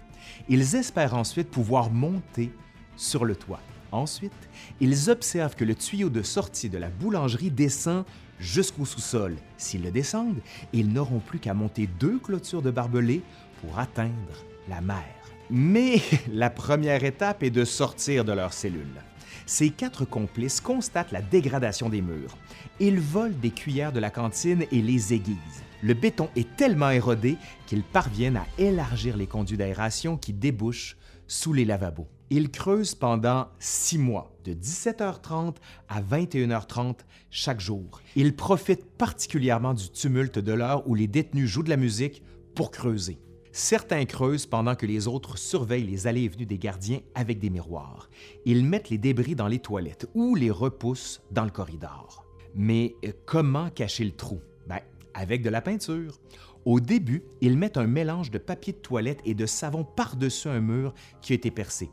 Ils 0.49 0.75
espèrent 0.75 1.15
ensuite 1.15 1.51
pouvoir 1.51 1.91
monter 1.91 2.51
sur 2.99 3.25
le 3.25 3.35
toit. 3.35 3.61
Ensuite, 3.91 4.33
ils 4.81 5.09
observent 5.09 5.57
que 5.57 5.65
le 5.65 5.75
tuyau 5.75 6.11
de 6.11 6.23
sortie 6.23 6.69
de 6.69 6.77
la 6.77 6.91
boulangerie 6.91 7.51
descend 7.51 8.05
jusqu'au 8.39 8.85
sous-sol. 8.85 9.37
S'ils 9.57 9.83
le 9.83 9.91
descendent, 9.91 10.41
ils 10.75 10.93
n'auront 10.93 11.21
plus 11.21 11.39
qu'à 11.39 11.55
monter 11.55 11.89
deux 11.99 12.19
clôtures 12.19 12.61
de 12.61 12.71
barbelés 12.71 13.23
pour 13.63 13.79
atteindre 13.79 14.45
la 14.69 14.83
mer. 14.83 15.05
Mais 15.49 16.03
la 16.33 16.51
première 16.51 17.05
étape 17.05 17.43
est 17.43 17.51
de 17.51 17.65
sortir 17.65 18.27
de 18.27 18.33
leur 18.33 18.53
cellule. 18.53 19.03
Ces 19.47 19.71
quatre 19.71 20.05
complices 20.05 20.61
constatent 20.61 21.13
la 21.13 21.23
dégradation 21.23 21.89
des 21.89 22.03
murs. 22.03 22.37
Ils 22.81 23.01
volent 23.01 23.35
des 23.41 23.51
cuillères 23.51 23.93
de 23.93 24.01
la 24.01 24.11
cantine 24.11 24.67
et 24.71 24.83
les 24.83 25.15
aiguisent. 25.15 25.65
Le 25.83 25.95
béton 25.95 26.29
est 26.37 26.57
tellement 26.57 26.91
érodé 26.91 27.39
qu'ils 27.67 27.83
parviennent 27.83 28.37
à 28.37 28.47
élargir 28.59 29.17
les 29.17 29.27
conduits 29.27 29.57
d'aération 29.57 30.19
qui 30.19 30.35
débouchent 30.35 30.98
sous 31.29 31.53
les 31.53 31.65
lavabos. 31.65 32.09
Ils 32.31 32.51
creusent 32.51 32.95
pendant 32.95 33.49
six 33.59 33.99
mois, 33.99 34.37
de 34.45 34.53
17h30 34.53 35.55
à 35.89 36.03
21h30 36.03 36.97
chaque 37.31 37.61
jour. 37.61 38.01
Ils 38.17 38.35
profitent 38.35 38.85
particulièrement 38.99 39.75
du 39.75 39.91
tumulte 39.91 40.39
de 40.39 40.53
l'heure 40.53 40.89
où 40.89 40.95
les 40.95 41.07
détenus 41.07 41.49
jouent 41.49 41.63
de 41.63 41.71
la 41.71 41.77
musique 41.77 42.23
pour 42.55 42.71
creuser. 42.71 43.19
Certains 43.53 44.05
creusent 44.05 44.47
pendant 44.47 44.75
que 44.75 44.87
les 44.87 45.09
autres 45.09 45.39
surveillent 45.39 45.87
les 45.87 46.07
allées 46.07 46.23
et 46.23 46.29
venues 46.29 46.47
des 46.47 46.59
gardiens 46.59 47.01
avec 47.15 47.39
des 47.39 47.51
miroirs. 47.51 48.11
Ils 48.45 48.65
mettent 48.65 48.91
les 48.91 48.99
débris 48.99 49.35
dans 49.35 49.49
les 49.49 49.59
toilettes 49.59 50.07
ou 50.15 50.35
les 50.35 50.51
repoussent 50.51 51.23
dans 51.31 51.45
le 51.45 51.51
corridor. 51.51 52.25
Mais 52.55 52.95
euh, 53.05 53.13
comment 53.27 53.71
cacher 53.71 54.05
le 54.05 54.13
trou? 54.13 54.41
Ben, 54.67 54.81
avec 55.15 55.43
de 55.43 55.51
la 55.51 55.61
peinture. 55.61 56.19
Au 56.65 56.81
début, 56.81 57.23
ils 57.41 57.57
mettent 57.57 57.77
un 57.77 57.87
mélange 57.87 58.31
de 58.31 58.39
papier 58.39 58.73
de 58.73 58.79
toilette 58.79 59.21
et 59.25 59.35
de 59.35 59.47
savon 59.47 59.85
par-dessus 59.85 60.49
un 60.49 60.61
mur 60.61 60.95
qui 61.21 61.33
a 61.33 61.37
été 61.37 61.51
percé. 61.51 61.91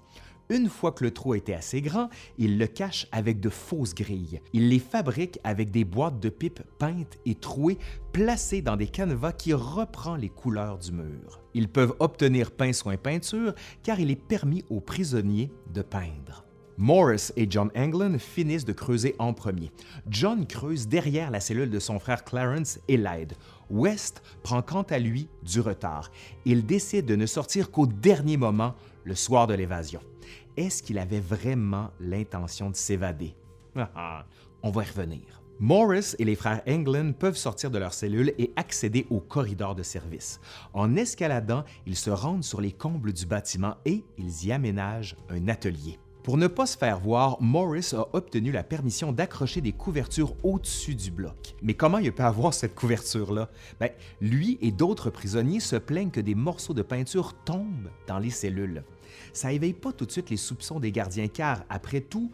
Une 0.50 0.69
fois 0.69 0.91
que 0.91 1.03
le 1.03 1.12
trou 1.12 1.34
été 1.34 1.55
assez 1.55 1.81
grand, 1.81 2.10
ils 2.38 2.60
le 2.60 2.67
cachent 2.67 3.07
avec 3.12 3.39
de 3.39 3.50
fausses 3.50 3.95
grilles. 3.95 4.41
Ils 4.53 4.69
les 4.69 4.77
fabriquent 4.77 5.39
avec 5.43 5.72
des 5.72 5.86
boîtes 5.86 6.19
de 6.19 6.29
pipes 6.29 6.62
peintes 6.77 7.17
et 7.25 7.34
trouées 7.34 7.79
placées 8.12 8.62
dans 8.62 8.77
des 8.77 8.88
canevas 8.88 9.31
qui 9.31 9.53
reprend 9.53 10.15
les 10.15 10.29
couleurs 10.29 10.77
du 10.77 10.91
mur. 10.91 11.41
Ils 11.55 11.67
peuvent 11.67 11.95
obtenir 12.00 12.51
pinceau 12.51 12.91
et 12.91 12.98
peinture 12.98 13.55
car 13.81 14.00
il 14.00 14.12
est 14.12 14.15
permis 14.15 14.63
aux 14.69 14.81
prisonniers 14.81 15.51
de 15.74 15.81
peindre. 15.81 16.45
Morris 16.77 17.31
et 17.38 17.48
John 17.50 17.72
Anglin 17.75 18.19
finissent 18.19 18.65
de 18.65 18.74
creuser 18.74 19.15
en 19.17 19.34
premier. 19.34 19.72
John 20.10 20.45
creuse 20.45 20.88
derrière 20.88 21.31
la 21.31 21.39
cellule 21.39 21.69
de 21.69 21.79
son 21.79 22.00
frère 22.00 22.25
Clarence 22.25 22.79
et 22.88 22.98
l'aide. 22.98 23.34
West 23.69 24.22
prend 24.43 24.62
quant 24.62 24.84
à 24.84 25.00
lui 25.00 25.27
du 25.43 25.60
retard. 25.60 26.12
Il 26.45 26.65
décide 26.65 27.05
de 27.05 27.15
ne 27.15 27.25
sortir 27.25 27.72
qu'au 27.72 27.88
dernier 27.88 28.38
moment, 28.38 28.75
le 29.03 29.15
soir 29.15 29.48
de 29.48 29.53
l'évasion. 29.53 30.01
Est-ce 30.57 30.81
qu'il 30.81 30.98
avait 30.98 31.19
vraiment 31.19 31.91
l'intention 32.00 32.69
de 32.69 32.75
s'évader? 32.75 33.36
On 34.63 34.72
va 34.72 34.84
y 34.84 34.88
revenir. 34.88 35.41
Morris 35.60 36.15
et 36.19 36.25
les 36.25 36.36
frères 36.36 36.62
Anglin 36.67 37.13
peuvent 37.13 37.38
sortir 37.38 37.72
de 37.72 37.77
leur 37.77 37.93
cellule 37.93 38.34
et 38.38 38.51
accéder 38.57 39.07
au 39.10 39.22
corridor 39.22 39.74
de 39.74 39.84
service. 39.84 40.41
En 40.74 40.98
escaladant, 40.98 41.63
ils 41.86 41.95
se 41.95 42.10
rendent 42.10 42.43
sur 42.43 42.60
les 42.60 42.74
combles 42.74 43.13
du 43.13 43.25
bâtiment 43.25 43.77
et 43.86 44.03
ils 44.17 44.45
y 44.45 44.51
aménagent 44.51 45.15
un 45.29 45.48
atelier. 45.48 45.98
Pour 46.25 46.38
ne 46.38 46.48
pas 46.48 46.65
se 46.65 46.75
faire 46.75 47.00
voir, 47.00 47.39
Morris 47.39 47.91
a 47.94 48.08
obtenu 48.13 48.51
la 48.51 48.63
permission 48.63 49.12
d'accrocher 49.12 49.62
des 49.62 49.74
couvertures 49.74 50.34
au-dessus 50.41 50.96
du 50.96 51.12
bloc. 51.12 51.53
Mais 51.62 51.75
comment 51.75 52.00
il 52.00 52.12
peut 52.12 52.24
avoir 52.24 52.51
cette 52.51 52.74
couverture-là? 52.74 53.48
Ben, 53.79 53.91
lui 54.22 54.58
et 54.60 54.72
d'autres 54.72 55.12
prisonniers 55.12 55.60
se 55.60 55.75
plaignent 55.75 56.10
que 56.10 56.20
des 56.20 56.34
morceaux 56.34 56.74
de 56.74 56.82
peinture 56.82 57.36
tombent 57.46 57.91
dans 58.08 58.17
les 58.17 58.32
cellules. 58.32 58.84
Ça 59.34 59.51
éveille 59.51 59.75
pas 59.75 59.91
tout 59.91 60.08
de 60.08 60.12
suite 60.12 60.32
les 60.32 60.38
soupçons 60.38 60.79
des 60.79 60.91
gardiens 60.91 61.27
car, 61.27 61.63
après 61.70 62.01
tout, 62.01 62.32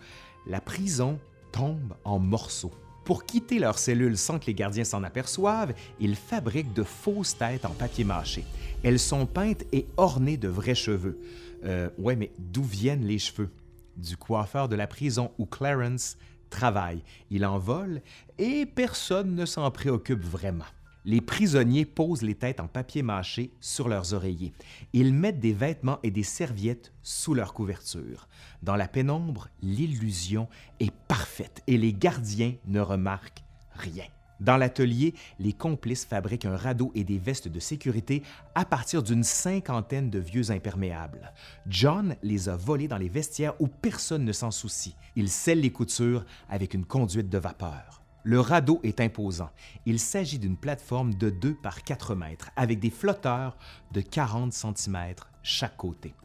la 0.48 0.62
prison 0.62 1.20
tombe 1.52 1.94
en 2.06 2.18
morceaux. 2.18 2.72
Pour 3.04 3.26
quitter 3.26 3.60
leur 3.60 3.78
cellule 3.78 4.18
sans 4.18 4.40
que 4.40 4.46
les 4.46 4.54
gardiens 4.54 4.86
s'en 4.86 5.04
aperçoivent, 5.04 5.74
ils 6.00 6.16
fabriquent 6.16 6.74
de 6.74 6.84
fausses 6.84 7.38
têtes 7.38 7.66
en 7.66 7.72
papier 7.72 8.06
mâché. 8.06 8.46
Elles 8.84 9.00
sont 9.00 9.26
peintes 9.26 9.66
et 9.74 9.86
ornées 9.98 10.38
de 10.38 10.48
vrais 10.48 10.76
cheveux. 10.76 11.20
Euh, 11.66 11.90
ouais, 11.98 12.16
mais 12.16 12.32
d'où 12.40 12.64
viennent 12.64 13.06
les 13.06 13.20
cheveux? 13.20 13.50
Du 13.98 14.18
coiffeur 14.18 14.68
de 14.68 14.76
la 14.76 14.88
prison 14.88 15.32
où 15.38 15.46
Clarence 15.46 16.18
travaille. 16.50 17.04
Il 17.30 17.46
en 17.46 17.58
vole 17.58 18.02
et 18.38 18.66
personne 18.66 19.36
ne 19.36 19.46
s'en 19.46 19.70
préoccupe 19.72 20.24
vraiment. 20.24 20.66
Les 21.04 21.22
prisonniers 21.22 21.86
posent 21.86 22.22
les 22.22 22.36
têtes 22.36 22.60
en 22.60 22.68
papier 22.68 23.02
mâché 23.02 23.52
sur 23.60 23.90
leurs 23.90 24.14
oreillers. 24.14 24.54
Ils 24.94 25.14
mettent 25.14 25.40
des 25.40 25.54
vêtements 25.54 25.98
et 26.04 26.12
des 26.12 26.24
serviettes 26.24 26.94
sous 27.02 27.34
leur 27.34 27.56
couverture. 27.56 28.28
Dans 28.62 28.76
la 28.76 28.88
pénombre, 28.88 29.48
l'illusion 29.64 30.48
est 30.80 30.94
parfaite 31.08 31.64
et 31.66 31.78
les 31.78 31.94
gardiens 31.94 32.54
ne 32.68 32.82
remarquent 32.82 33.44
rien. 33.74 34.06
Dans 34.42 34.58
l'atelier, 34.58 35.14
les 35.38 35.54
complices 35.54 36.04
fabriquent 36.04 36.46
un 36.46 36.58
radeau 36.58 36.92
et 36.96 37.04
des 37.04 37.20
vestes 37.20 37.48
de 37.48 37.60
sécurité 37.60 38.24
à 38.56 38.66
partir 38.66 39.04
d'une 39.04 39.24
cinquantaine 39.24 40.10
de 40.10 40.18
vieux 40.18 40.50
imperméables. 40.50 41.32
John 41.68 42.16
les 42.24 42.50
a 42.50 42.56
volés 42.56 42.88
dans 42.88 42.98
les 42.98 43.08
vestiaires 43.08 43.54
où 43.60 43.68
personne 43.68 44.26
ne 44.26 44.32
s'en 44.32 44.50
soucie. 44.50 44.96
Il 45.16 45.30
scelle 45.30 45.60
les 45.60 45.72
coutures 45.72 46.26
avec 46.50 46.74
une 46.74 46.86
conduite 46.86 47.30
de 47.30 47.38
vapeur. 47.38 48.02
Le 48.24 48.40
radeau 48.40 48.80
est 48.82 49.00
imposant. 49.00 49.52
Il 49.86 50.00
s'agit 50.00 50.40
d'une 50.40 50.58
plateforme 50.58 51.14
de 51.14 51.30
2 51.30 51.54
par 51.54 51.84
4 51.84 52.16
mètres 52.16 52.50
avec 52.56 52.80
des 52.80 52.90
flotteurs 52.90 53.56
de 53.92 54.02
40 54.02 54.54
cm 54.54 54.98
chaque 55.44 55.78
côté. 55.78 56.16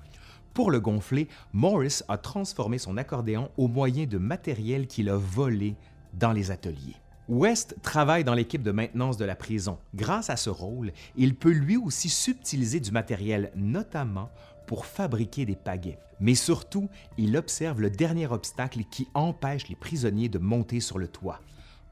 Pour 0.55 0.71
le 0.71 0.81
gonfler, 0.81 1.29
Morris 1.53 2.01
a 2.09 2.17
transformé 2.17 2.79
son 2.79 2.97
accordéon 2.97 3.51
au 3.59 3.69
moyen 3.69 4.07
de 4.07 4.17
matériel 4.17 4.87
qu'il 4.87 5.11
a 5.11 5.17
volé 5.19 5.77
dans 6.15 6.33
les 6.33 6.51
ateliers. 6.51 6.97
West 7.29 7.77
travaille 7.83 8.23
dans 8.23 8.35
l'équipe 8.35 8.63
de 8.63 8.71
maintenance 8.71 9.17
de 9.17 9.25
la 9.25 9.35
prison. 9.35 9.79
Grâce 9.95 10.31
à 10.31 10.37
ce 10.37 10.51
rôle, 10.51 10.93
il 11.17 11.35
peut 11.35 11.51
lui 11.51 11.77
aussi 11.77 12.09
subtiliser 12.09 12.79
du 12.79 12.93
matériel, 12.93 13.51
notamment 13.57 14.31
pour 14.67 14.87
fabriquer 14.87 15.45
des 15.45 15.57
pagaies. 15.57 15.99
Mais 16.21 16.35
surtout, 16.35 16.89
il 17.19 17.37
observe 17.37 17.81
le 17.81 17.91
dernier 17.91 18.27
obstacle 18.27 18.81
qui 18.91 19.09
empêche 19.15 19.69
les 19.69 19.75
prisonniers 19.75 20.29
de 20.29 20.39
monter 20.39 20.81
sur 20.81 20.99
le 20.99 21.09
toit, 21.09 21.41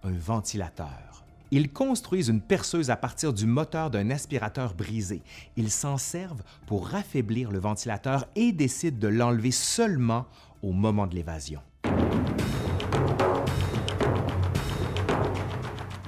un 0.04 0.12
ventilateur. 0.12 1.24
Ils 1.50 1.72
construisent 1.72 2.28
une 2.28 2.40
perceuse 2.40 2.90
à 2.90 2.96
partir 2.96 3.32
du 3.32 3.46
moteur 3.46 3.90
d'un 3.90 4.10
aspirateur 4.10 4.74
brisé. 4.74 5.22
Ils 5.56 5.70
s'en 5.70 5.98
servent 5.98 6.42
pour 6.66 6.94
affaiblir 6.94 7.50
le 7.50 7.58
ventilateur 7.58 8.26
et 8.34 8.52
décident 8.52 8.98
de 8.98 9.08
l'enlever 9.08 9.50
seulement 9.50 10.26
au 10.62 10.72
moment 10.72 11.06
de 11.06 11.14
l'évasion. 11.14 11.60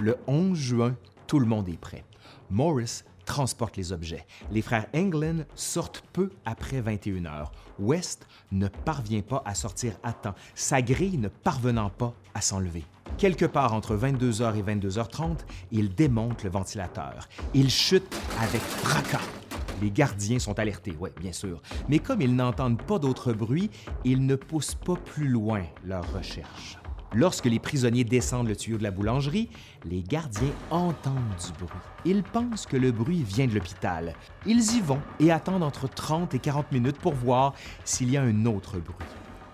Le 0.07 0.17
11 0.29 0.57
juin, 0.57 0.95
tout 1.27 1.41
le 1.41 1.47
monde 1.47 1.69
est 1.69 1.77
prêt. 1.77 2.05
Morris 2.49 3.03
transporte 3.25 3.77
les 3.77 3.91
objets. 3.91 4.25
Les 4.53 4.63
frères 4.63 4.87
Englund 4.95 5.45
sortent 5.57 6.05
peu 6.13 6.31
après 6.45 6.81
21 6.81 7.25
h 7.25 7.47
West 7.81 8.25
ne 8.53 8.69
parvient 8.69 9.23
pas 9.23 9.43
à 9.45 9.57
sortir 9.57 9.95
à 10.05 10.13
temps, 10.13 10.37
sa 10.55 10.81
grille 10.81 11.19
ne 11.19 11.27
parvenant 11.27 11.91
pas 11.91 12.15
à 12.35 12.41
s'enlever. 12.41 12.85
Quelque 13.19 13.47
part 13.47 13.75
entre 13.75 13.97
22h 13.97 14.55
et 14.55 14.63
22h30, 14.63 15.39
il 15.73 15.93
démonte 15.93 16.45
le 16.45 16.51
ventilateur. 16.51 17.29
Il 17.53 17.69
chute 17.69 18.17
avec 18.41 18.61
fracas. 18.61 19.27
Les 19.83 19.91
gardiens 19.91 20.39
sont 20.39 20.57
alertés, 20.61 20.97
oui, 21.01 21.11
bien 21.19 21.33
sûr, 21.33 21.61
mais 21.89 21.99
comme 21.99 22.23
ils 22.23 22.37
n'entendent 22.37 22.81
pas 22.81 23.01
d'autre 23.01 23.33
bruit, 23.33 23.71
ils 24.05 24.25
ne 24.25 24.37
poussent 24.37 24.77
pas 24.77 24.95
plus 24.95 25.27
loin 25.27 25.65
leur 25.85 26.05
recherche. 26.15 26.79
Lorsque 27.17 27.47
les 27.47 27.59
prisonniers 27.59 28.05
descendent 28.05 28.49
le 28.49 28.57
tuyau 28.57 28.77
de 28.77 28.83
la 28.83 28.91
boulangerie, 28.91 29.49
les 29.87 30.03
gardiens 30.03 30.53
entendent 30.71 31.15
du 31.15 31.65
bruit. 31.65 31.81
Ils 32.05 32.23
pensent 32.23 32.67
que 32.67 32.77
le 32.77 32.93
bruit 32.93 33.23
vient 33.23 33.47
de 33.47 33.55
l'hôpital. 33.55 34.13
Ils 34.45 34.77
y 34.77 34.83
vont 34.83 35.01
et 35.19 35.33
attendent 35.33 35.63
entre 35.63 35.89
30 35.89 36.35
et 36.35 36.39
40 36.39 36.73
minutes 36.73 36.99
pour 36.99 37.15
voir 37.15 37.55
s'il 37.87 38.11
y 38.11 38.19
a 38.19 38.23
un 38.23 38.45
autre 38.45 38.79
bruit. 38.81 39.09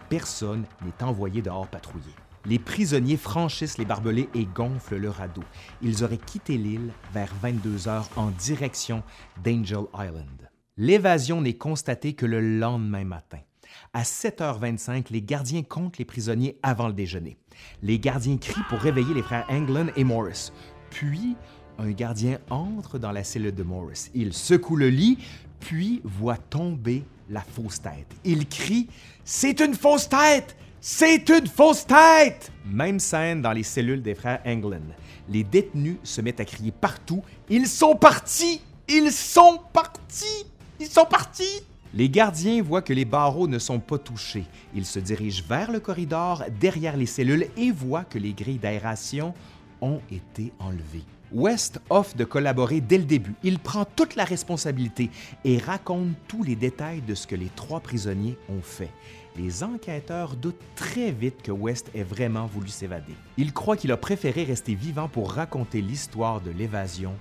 Personne 0.09 0.65
n'est 0.85 1.05
envoyé 1.05 1.41
dehors 1.41 1.69
patrouiller. 1.69 2.11
Les 2.47 2.59
prisonniers 2.59 3.17
franchissent 3.17 3.79
les 3.79 3.85
barbelés 3.85 4.29
et 4.35 4.45
gonflent 4.45 4.97
le 4.97 5.11
radeau. 5.11 5.45
Ils 5.83 6.03
auraient 6.03 6.19
quitté 6.19 6.59
l'île 6.59 6.91
vers 7.15 7.33
22 7.43 7.87
heures 7.87 8.09
en 8.17 8.31
direction 8.31 9.05
d'Angel 9.45 9.85
Island. 9.95 10.51
L'évasion 10.77 11.41
n'est 11.41 11.59
constatée 11.59 12.15
que 12.15 12.27
le 12.27 12.41
lendemain 12.59 13.05
matin. 13.05 13.39
À 13.93 14.03
7h25, 14.03 15.07
les 15.11 15.23
gardiens 15.23 15.63
comptent 15.63 15.99
les 15.99 16.05
prisonniers 16.05 16.59
avant 16.63 16.89
le 16.89 16.95
déjeuner. 16.95 17.37
Les 17.83 17.99
gardiens 17.99 18.37
crient 18.37 18.65
pour 18.69 18.79
réveiller 18.79 19.15
les 19.15 19.23
frères 19.23 19.47
Anglin 19.49 19.89
et 19.97 20.05
Morris. 20.05 20.51
Puis, 20.91 21.37
un 21.79 21.91
gardien 21.91 22.39
entre 22.51 22.99
dans 22.99 23.13
la 23.13 23.25
cellule 23.25 23.55
de 23.55 23.63
Morris. 23.63 24.11
Il 24.15 24.33
secoue 24.33 24.77
le 24.77 24.89
lit, 24.89 25.19
puis 25.61 26.01
voit 26.05 26.37
tomber 26.37 27.05
la 27.31 27.41
fausse 27.41 27.81
tête. 27.81 28.09
Il 28.25 28.47
crie 28.49 28.89
C'est 29.25 29.61
une 29.61 29.75
fausse 29.75 30.09
tête 30.09 30.57
C'est 30.81 31.29
une 31.29 31.47
fausse 31.47 31.87
tête 31.87 32.53
Même 32.67 33.01
scène 33.01 33.41
dans 33.43 33.53
les 33.53 33.63
cellules 33.63 34.03
des 34.03 34.15
frères 34.15 34.41
Anglin. 34.45 34.83
Les 35.29 35.45
détenus 35.45 35.97
se 36.03 36.21
mettent 36.21 36.41
à 36.41 36.45
crier 36.45 36.73
partout 36.73 37.23
Ils 37.49 37.67
sont 37.67 37.95
partis 37.95 38.61
Ils 38.89 39.13
sont 39.13 39.61
partis 39.73 40.47
Ils 40.81 40.89
sont 40.89 41.07
partis 41.07 41.63
les 41.95 42.09
gardiens 42.09 42.63
voient 42.63 42.83
que 42.83 42.93
les 42.93 43.05
barreaux 43.05 43.49
ne 43.49 43.59
sont 43.59 43.81
pas 43.81 43.99
touchés. 43.99 44.47
Ils 44.75 44.87
se 44.87 44.99
dirigent 44.99 45.45
vers 45.47 45.71
le 45.71 45.81
corridor 45.81 46.45
derrière 46.61 46.97
les 46.97 47.07
cellules 47.07 47.49
et 47.57 47.71
voient 47.71 48.05
que 48.05 48.19
les 48.19 48.33
grilles 48.33 48.59
d'aération 48.59 49.35
ont 49.81 50.01
été 50.11 50.53
enlevées. 50.59 51.05
West 51.33 51.81
offre 51.91 52.17
de 52.17 52.25
collaborer 52.25 52.81
dès 52.81 52.99
le 52.99 53.05
début. 53.05 53.35
Il 53.43 53.59
prend 53.59 53.85
toute 53.85 54.17
la 54.17 54.25
responsabilité 54.25 55.11
et 55.45 55.59
raconte 55.59 56.15
tous 56.29 56.43
les 56.43 56.57
détails 56.57 57.01
de 57.01 57.15
ce 57.15 57.27
que 57.27 57.37
les 57.37 57.51
trois 57.57 57.81
prisonniers 57.81 58.37
ont 58.49 58.63
fait. 58.63 58.91
Les 59.37 59.63
enquêteurs 59.65 60.37
doutent 60.37 60.61
très 60.77 61.11
vite 61.11 61.43
que 61.43 61.53
West 61.53 61.91
ait 61.95 62.03
vraiment 62.03 62.47
voulu 62.47 62.69
s'évader. 62.69 63.15
Ils 63.39 63.55
croient 63.55 63.79
qu'il 63.79 63.93
a 63.93 63.97
préféré 63.97 64.45
rester 64.45 64.75
vivant 64.75 65.09
pour 65.09 65.33
raconter 65.33 65.81
l'histoire 65.81 66.43
de 66.43 66.51
l'évasion 66.51 67.15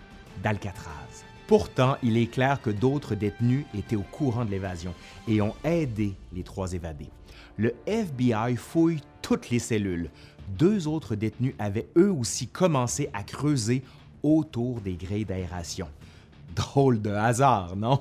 d'Alcatraz. 0.43 1.30
Pourtant, 1.51 1.97
il 2.01 2.15
est 2.15 2.27
clair 2.27 2.61
que 2.61 2.69
d'autres 2.69 3.13
détenus 3.13 3.65
étaient 3.77 3.97
au 3.97 4.05
courant 4.09 4.45
de 4.45 4.51
l'évasion 4.51 4.93
et 5.27 5.41
ont 5.41 5.53
aidé 5.65 6.13
les 6.31 6.43
trois 6.43 6.71
évadés. 6.71 7.09
Le 7.57 7.75
FBI 7.85 8.55
fouille 8.55 9.01
toutes 9.21 9.49
les 9.49 9.59
cellules. 9.59 10.09
Deux 10.57 10.87
autres 10.87 11.15
détenus 11.15 11.53
avaient 11.59 11.89
eux 11.97 12.09
aussi 12.09 12.47
commencé 12.47 13.09
à 13.11 13.23
creuser 13.23 13.83
autour 14.23 14.79
des 14.79 14.93
grilles 14.93 15.25
d'aération. 15.25 15.89
Drôle 16.55 17.01
de 17.01 17.09
hasard, 17.11 17.75
non? 17.75 17.99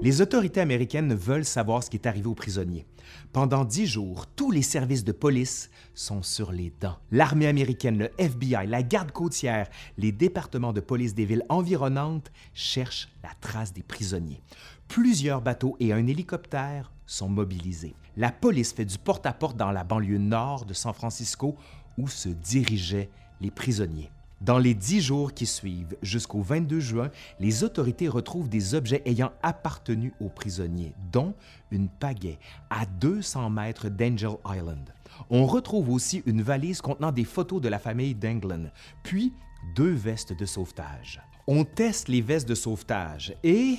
Les 0.00 0.20
autorités 0.20 0.60
américaines 0.60 1.12
veulent 1.12 1.44
savoir 1.44 1.82
ce 1.82 1.90
qui 1.90 1.96
est 1.96 2.06
arrivé 2.06 2.28
aux 2.28 2.34
prisonniers. 2.34 2.86
Pendant 3.32 3.64
dix 3.64 3.88
jours, 3.88 4.28
tous 4.28 4.52
les 4.52 4.62
services 4.62 5.02
de 5.02 5.10
police 5.10 5.70
sont 5.92 6.22
sur 6.22 6.52
les 6.52 6.72
dents. 6.80 6.98
L'armée 7.10 7.48
américaine, 7.48 7.98
le 7.98 8.10
FBI, 8.16 8.68
la 8.68 8.84
garde 8.84 9.10
côtière, 9.10 9.68
les 9.96 10.12
départements 10.12 10.72
de 10.72 10.80
police 10.80 11.16
des 11.16 11.24
villes 11.24 11.44
environnantes 11.48 12.30
cherchent 12.54 13.08
la 13.24 13.30
trace 13.40 13.72
des 13.72 13.82
prisonniers. 13.82 14.40
Plusieurs 14.86 15.40
bateaux 15.40 15.76
et 15.80 15.92
un 15.92 16.06
hélicoptère 16.06 16.92
sont 17.04 17.28
mobilisés. 17.28 17.96
La 18.16 18.30
police 18.30 18.72
fait 18.72 18.84
du 18.84 18.98
porte-à-porte 18.98 19.56
-porte 19.56 19.58
dans 19.58 19.72
la 19.72 19.82
banlieue 19.82 20.18
nord 20.18 20.64
de 20.64 20.74
San 20.74 20.94
Francisco 20.94 21.56
où 21.96 22.06
se 22.06 22.28
dirigeaient 22.28 23.10
les 23.40 23.50
prisonniers. 23.50 24.12
Dans 24.40 24.58
les 24.58 24.74
dix 24.74 25.00
jours 25.00 25.34
qui 25.34 25.46
suivent, 25.46 25.96
jusqu'au 26.00 26.42
22 26.42 26.78
juin, 26.78 27.10
les 27.40 27.64
autorités 27.64 28.06
retrouvent 28.06 28.48
des 28.48 28.74
objets 28.74 29.02
ayant 29.04 29.32
appartenu 29.42 30.12
aux 30.20 30.28
prisonniers, 30.28 30.94
dont 31.10 31.34
une 31.72 31.88
pagaie 31.88 32.38
à 32.70 32.86
200 32.86 33.50
mètres 33.50 33.88
d'Angel 33.88 34.36
Island. 34.46 34.94
On 35.28 35.44
retrouve 35.44 35.90
aussi 35.90 36.22
une 36.24 36.42
valise 36.42 36.80
contenant 36.80 37.10
des 37.10 37.24
photos 37.24 37.60
de 37.60 37.68
la 37.68 37.80
famille 37.80 38.14
d'England, 38.14 38.70
puis 39.02 39.32
deux 39.74 39.92
vestes 39.92 40.38
de 40.38 40.46
sauvetage. 40.46 41.20
On 41.48 41.64
teste 41.64 42.06
les 42.06 42.20
vestes 42.20 42.48
de 42.48 42.54
sauvetage 42.54 43.34
et 43.42 43.78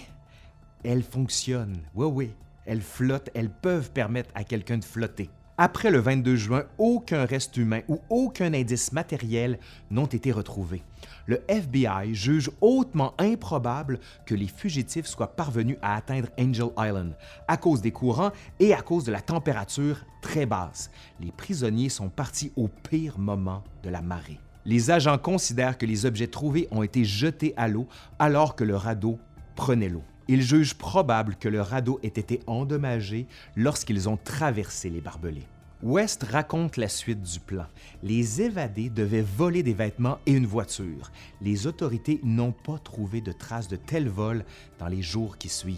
elles 0.83 1.03
fonctionnent. 1.03 1.81
Oui, 1.95 2.07
oui, 2.07 2.31
elles 2.65 2.81
flottent, 2.81 3.29
elles 3.33 3.49
peuvent 3.49 3.91
permettre 3.91 4.31
à 4.35 4.43
quelqu'un 4.43 4.77
de 4.77 4.85
flotter. 4.85 5.29
Après 5.61 5.91
le 5.91 5.99
22 5.99 6.37
juin, 6.37 6.63
aucun 6.77 7.25
reste 7.25 7.57
humain 7.57 7.81
ou 7.89 7.99
aucun 8.09 8.53
indice 8.53 8.93
matériel 8.93 9.59
n'ont 9.91 10.05
été 10.05 10.31
retrouvés. 10.31 10.83
Le 11.25 11.41
FBI 11.49 12.15
juge 12.15 12.49
hautement 12.61 13.13
improbable 13.17 13.99
que 14.25 14.35
les 14.35 14.47
fugitifs 14.47 15.05
soient 15.05 15.35
parvenus 15.35 15.75
à 15.81 15.97
atteindre 15.97 16.29
Angel 16.39 16.69
Island 16.77 17.13
à 17.49 17.57
cause 17.57 17.81
des 17.81 17.91
courants 17.91 18.31
et 18.61 18.73
à 18.73 18.81
cause 18.81 19.03
de 19.03 19.11
la 19.11 19.19
température 19.19 20.05
très 20.21 20.45
basse. 20.45 20.91
Les 21.19 21.33
prisonniers 21.33 21.89
sont 21.89 22.07
partis 22.07 22.53
au 22.55 22.69
pire 22.69 23.19
moment 23.19 23.61
de 23.83 23.89
la 23.89 24.01
marée. 24.01 24.39
Les 24.63 24.91
agents 24.91 25.17
considèrent 25.17 25.77
que 25.77 25.85
les 25.85 26.05
objets 26.05 26.27
trouvés 26.27 26.69
ont 26.71 26.83
été 26.83 27.03
jetés 27.03 27.53
à 27.57 27.67
l'eau 27.67 27.89
alors 28.17 28.55
que 28.55 28.63
le 28.63 28.77
radeau 28.77 29.19
prenait 29.57 29.89
l'eau. 29.89 30.05
Ils 30.31 30.43
jugent 30.43 30.75
probable 30.75 31.35
que 31.37 31.49
le 31.49 31.59
radeau 31.59 31.99
ait 32.03 32.07
été 32.07 32.39
endommagé 32.45 33.25
lorsqu'ils 33.55 34.07
ont 34.07 34.19
traversé 34.23 34.91
les 34.91 35.01
barbelés. 35.01 35.47
West 35.81 36.21
raconte 36.21 36.77
la 36.77 36.87
suite 36.87 37.23
du 37.23 37.39
plan. 37.39 37.65
Les 38.03 38.43
évadés 38.43 38.91
devaient 38.91 39.23
voler 39.23 39.63
des 39.63 39.73
vêtements 39.73 40.19
et 40.27 40.33
une 40.33 40.45
voiture. 40.45 41.11
Les 41.41 41.65
autorités 41.65 42.19
n'ont 42.23 42.51
pas 42.51 42.77
trouvé 42.77 43.21
de 43.21 43.31
traces 43.31 43.67
de 43.67 43.75
tel 43.75 44.07
vol 44.07 44.45
dans 44.77 44.87
les 44.87 45.01
jours 45.01 45.39
qui 45.39 45.49
suivent. 45.49 45.77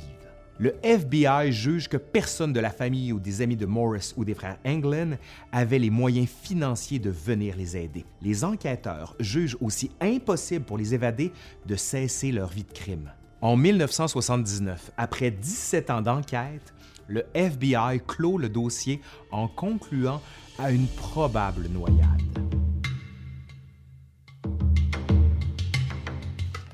Le 0.60 0.76
FBI 0.84 1.54
juge 1.54 1.88
que 1.88 1.96
personne 1.96 2.52
de 2.52 2.60
la 2.60 2.72
famille 2.72 3.14
ou 3.14 3.22
des 3.22 3.42
amis 3.42 3.56
de 3.56 3.66
Morris 3.66 4.14
ou 4.18 4.26
des 4.26 4.34
frères 4.34 4.60
Anglin 4.66 5.18
avait 5.54 5.80
les 5.80 5.90
moyens 5.90 6.28
financiers 6.28 7.00
de 7.00 7.10
venir 7.10 7.56
les 7.56 7.78
aider. 7.78 8.04
Les 8.22 8.44
enquêteurs 8.44 9.16
jugent 9.18 9.58
aussi 9.62 9.92
impossible 10.02 10.66
pour 10.66 10.78
les 10.78 10.94
évadés 10.94 11.32
de 11.66 11.78
cesser 11.78 12.34
leur 12.34 12.50
vie 12.50 12.66
de 12.66 12.74
crime. 12.74 13.12
En 13.42 13.58
1979, 13.58 14.92
après 14.98 15.32
17 15.32 15.90
ans 15.90 16.02
d'enquête, 16.04 16.76
le 17.08 17.26
FBI 17.34 18.00
clôt 18.06 18.38
le 18.38 18.50
dossier 18.50 19.02
en 19.32 19.48
concluant 19.48 20.22
à 20.60 20.72
une 20.72 20.86
probable 20.88 21.68
noyade. 21.68 22.22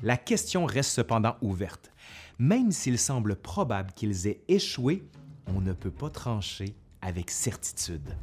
La 0.02 0.18
question 0.18 0.66
reste 0.66 0.90
cependant 0.90 1.36
ouverte. 1.40 1.90
Même 2.38 2.70
s'il 2.70 2.98
semble 2.98 3.36
probable 3.36 3.92
qu'ils 3.94 4.26
aient 4.26 4.42
échoué, 4.46 5.02
on 5.46 5.62
ne 5.62 5.72
peut 5.72 5.90
pas 5.90 6.10
trancher 6.10 6.76
avec 7.00 7.30
certitude 7.30 8.14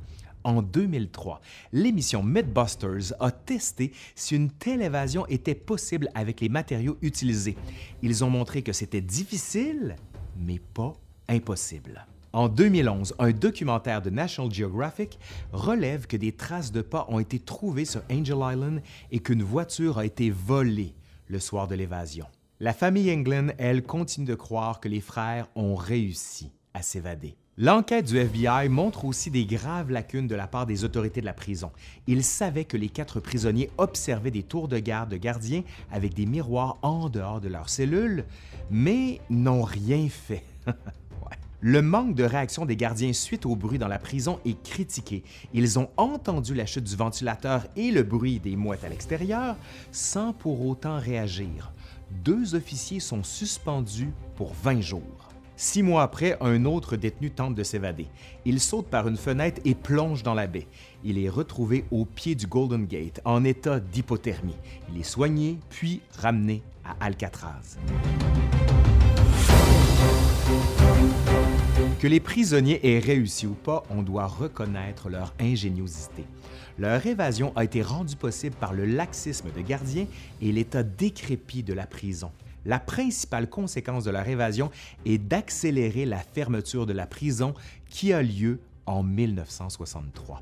en 0.45 0.61
2003, 0.61 1.41
l'émission 1.73 2.23
Mythbusters 2.23 3.13
a 3.19 3.31
testé 3.31 3.91
si 4.15 4.35
une 4.35 4.51
telle 4.51 4.81
évasion 4.81 5.25
était 5.27 5.55
possible 5.55 6.07
avec 6.15 6.39
les 6.39 6.49
matériaux 6.49 6.97
utilisés. 7.01 7.57
Ils 8.01 8.23
ont 8.23 8.29
montré 8.29 8.61
que 8.61 8.71
c'était 8.71 9.01
difficile, 9.01 9.97
mais 10.37 10.59
pas 10.59 10.93
impossible. 11.27 12.05
En 12.31 12.47
2011, 12.49 13.15
un 13.17 13.31
documentaire 13.31 14.01
de 14.01 14.09
National 14.09 14.51
Geographic 14.51 15.17
relève 15.51 16.05
que 16.05 16.17
des 16.17 16.33
traces 16.33 16.71
de 16.71 16.81
pas 16.81 17.07
ont 17.09 17.19
été 17.19 17.39
trouvées 17.39 17.85
sur 17.85 18.01
Angel 18.11 18.37
Island 18.41 18.81
et 19.11 19.19
qu'une 19.19 19.41
voiture 19.41 19.97
a 19.97 20.05
été 20.05 20.29
volée 20.29 20.93
le 21.27 21.39
soir 21.39 21.67
de 21.67 21.75
l'évasion. 21.75 22.27
La 22.59 22.73
famille 22.73 23.11
England, 23.11 23.47
elle, 23.57 23.83
continue 23.83 24.27
de 24.27 24.35
croire 24.35 24.79
que 24.79 24.89
les 24.89 25.01
frères 25.01 25.47
ont 25.55 25.75
réussi 25.75 26.51
à 26.73 26.81
s'évader. 26.81 27.35
L'enquête 27.57 28.07
du 28.07 28.17
FBI 28.17 28.67
montre 28.67 29.05
aussi 29.05 29.31
des 29.31 29.45
graves 29.45 29.89
lacunes 29.89 30.27
de 30.27 30.35
la 30.35 30.45
part 30.45 30.65
des 30.65 30.83
autorités 30.83 31.21
de 31.21 31.25
la 31.25 31.33
prison. 31.33 31.71
Ils 32.05 32.25
savaient 32.25 32.65
que 32.65 32.75
les 32.75 32.89
quatre 32.89 33.21
prisonniers 33.21 33.69
observaient 33.77 34.29
des 34.29 34.43
tours 34.43 34.67
de 34.67 34.77
garde 34.77 35.09
de 35.09 35.15
gardiens 35.15 35.63
avec 35.89 36.13
des 36.13 36.25
miroirs 36.25 36.77
en 36.81 37.07
dehors 37.07 37.39
de 37.39 37.47
leurs 37.47 37.69
cellules, 37.69 38.25
mais 38.69 39.21
n'ont 39.29 39.63
rien 39.63 40.09
fait. 40.09 40.43
Le 41.61 41.81
manque 41.81 42.13
de 42.13 42.25
réaction 42.25 42.65
des 42.65 42.75
gardiens 42.75 43.13
suite 43.13 43.45
au 43.45 43.55
bruit 43.55 43.79
dans 43.79 43.87
la 43.87 43.99
prison 43.99 44.39
est 44.45 44.61
critiqué. 44.61 45.23
Ils 45.53 45.79
ont 45.79 45.89
entendu 45.95 46.53
la 46.53 46.65
chute 46.65 46.83
du 46.83 46.97
ventilateur 46.97 47.65
et 47.77 47.89
le 47.89 48.03
bruit 48.03 48.41
des 48.41 48.57
mouettes 48.57 48.83
à 48.83 48.89
l'extérieur 48.89 49.55
sans 49.93 50.33
pour 50.33 50.67
autant 50.67 50.99
réagir. 50.99 51.71
Deux 52.11 52.53
officiers 52.53 52.99
sont 52.99 53.23
suspendus 53.23 54.11
pour 54.35 54.53
20 54.55 54.81
jours. 54.81 55.24
Six 55.57 55.83
mois 55.83 56.03
après, 56.03 56.37
un 56.41 56.65
autre 56.65 56.97
détenu 56.97 57.31
tente 57.31 57.55
de 57.55 57.63
s'évader. 57.63 58.07
Il 58.43 58.59
saute 58.59 58.87
par 58.87 59.07
une 59.07 59.15
fenêtre 59.15 59.61
et 59.63 59.73
plonge 59.73 60.21
dans 60.21 60.33
la 60.33 60.47
baie. 60.47 60.67
Il 61.05 61.17
est 61.17 61.29
retrouvé 61.29 61.85
au 61.91 62.03
pied 62.03 62.35
du 62.35 62.45
Golden 62.45 62.85
Gate 62.85 63.21
en 63.23 63.45
état 63.45 63.79
d'hypothermie. 63.79 64.57
Il 64.91 64.99
est 64.99 65.03
soigné 65.03 65.57
puis 65.69 66.01
ramené 66.17 66.61
à 66.83 67.05
Alcatraz. 67.05 67.77
Que 71.99 72.07
les 72.07 72.19
prisonniers 72.19 72.81
aient 72.83 72.99
réussi 72.99 73.47
ou 73.47 73.53
pas, 73.53 73.83
on 73.89 74.03
doit 74.03 74.27
reconnaître 74.27 75.09
leur 75.09 75.33
ingéniosité. 75.39 76.25
Leur 76.77 77.05
évasion 77.05 77.53
a 77.55 77.63
été 77.63 77.81
rendue 77.81 78.17
possible 78.17 78.55
par 78.59 78.73
le 78.73 78.85
laxisme 78.85 79.47
de 79.55 79.61
gardiens 79.61 80.07
et 80.41 80.51
l'état 80.51 80.83
décrépit 80.83 81.63
de 81.63 81.73
la 81.73 81.87
prison. 81.87 82.31
La 82.65 82.79
principale 82.79 83.49
conséquence 83.49 84.03
de 84.03 84.11
leur 84.11 84.27
évasion 84.27 84.71
est 85.05 85.19
d'accélérer 85.19 86.05
la 86.05 86.19
fermeture 86.19 86.85
de 86.85 86.93
la 86.93 87.05
prison 87.05 87.53
qui 87.89 88.11
a 88.11 88.21
lieu 88.21 88.59
en 88.85 89.03
1963. 89.03 90.41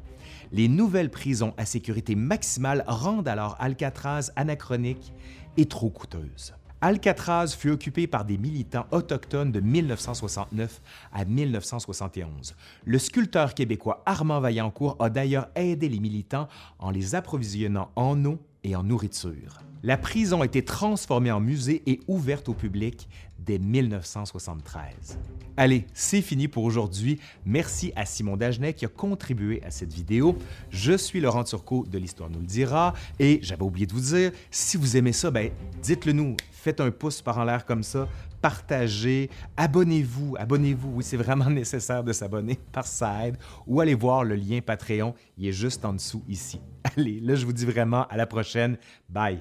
Les 0.51 0.67
nouvelles 0.67 1.09
prisons 1.09 1.53
à 1.57 1.65
sécurité 1.65 2.15
maximale 2.15 2.83
rendent 2.87 3.27
alors 3.27 3.55
Alcatraz 3.59 4.31
anachronique 4.35 5.13
et 5.57 5.65
trop 5.65 5.89
coûteuse. 5.89 6.53
Alcatraz 6.81 7.55
fut 7.57 7.69
occupé 7.69 8.07
par 8.07 8.25
des 8.25 8.37
militants 8.37 8.85
autochtones 8.91 9.53
de 9.53 9.61
1969 9.61 10.81
à 11.13 11.23
1971. 11.23 12.55
Le 12.83 12.99
sculpteur 12.99 13.53
québécois 13.53 14.03
Armand 14.05 14.41
Vaillancourt 14.41 14.97
a 14.99 15.09
d'ailleurs 15.09 15.47
aidé 15.55 15.87
les 15.87 15.99
militants 15.99 16.49
en 16.79 16.91
les 16.91 17.15
approvisionnant 17.15 17.89
en 17.95 18.25
eau 18.25 18.37
et 18.65 18.75
en 18.75 18.83
nourriture. 18.83 19.61
La 19.85 19.97
prison 19.97 20.41
a 20.41 20.45
été 20.45 20.63
transformée 20.63 21.29
en 21.29 21.41
musée 21.41 21.83
et 21.87 21.99
ouverte 22.07 22.47
au 22.47 22.53
public 22.53 23.09
dès 23.37 23.59
1973. 23.59 25.19
Allez, 25.57 25.85
c'est 25.93 26.21
fini 26.21 26.47
pour 26.47 26.63
aujourd'hui. 26.63 27.19
Merci 27.45 27.91
à 27.97 28.05
Simon 28.05 28.37
Dagenet 28.37 28.73
qui 28.75 28.85
a 28.85 28.87
contribué 28.87 29.61
à 29.61 29.71
cette 29.71 29.91
vidéo. 29.91 30.37
Je 30.69 30.93
suis 30.93 31.19
Laurent 31.19 31.43
Turcot 31.43 31.85
de 31.85 31.97
l'Histoire 31.97 32.29
nous 32.29 32.39
le 32.39 32.45
dira 32.45 32.93
et 33.19 33.39
j'avais 33.41 33.63
oublié 33.63 33.85
de 33.85 33.91
vous 33.91 33.99
dire, 33.99 34.31
si 34.51 34.77
vous 34.77 34.95
aimez 34.95 35.11
ça, 35.11 35.31
ben, 35.31 35.51
dites-le 35.81 36.13
nous. 36.13 36.37
Faites 36.53 36.79
un 36.79 36.89
pouce 36.89 37.21
par 37.21 37.37
en 37.37 37.43
l'air 37.43 37.65
comme 37.65 37.83
ça, 37.83 38.07
partagez, 38.41 39.29
abonnez-vous, 39.57 40.37
abonnez-vous. 40.39 40.93
Oui, 40.95 41.03
c'est 41.03 41.17
vraiment 41.17 41.49
nécessaire 41.49 42.05
de 42.05 42.13
s'abonner 42.13 42.57
par 42.71 42.87
ça 42.87 43.27
aide. 43.27 43.37
Ou 43.67 43.81
allez 43.81 43.95
voir 43.95 44.23
le 44.23 44.35
lien 44.35 44.61
Patreon, 44.61 45.13
il 45.37 45.45
est 45.45 45.51
juste 45.51 45.83
en 45.83 45.91
dessous 45.91 46.23
ici. 46.29 46.61
Allez, 46.95 47.19
là, 47.19 47.35
je 47.35 47.45
vous 47.45 47.53
dis 47.53 47.65
vraiment 47.65 48.07
à 48.07 48.15
la 48.15 48.25
prochaine. 48.25 48.77
Bye. 49.09 49.39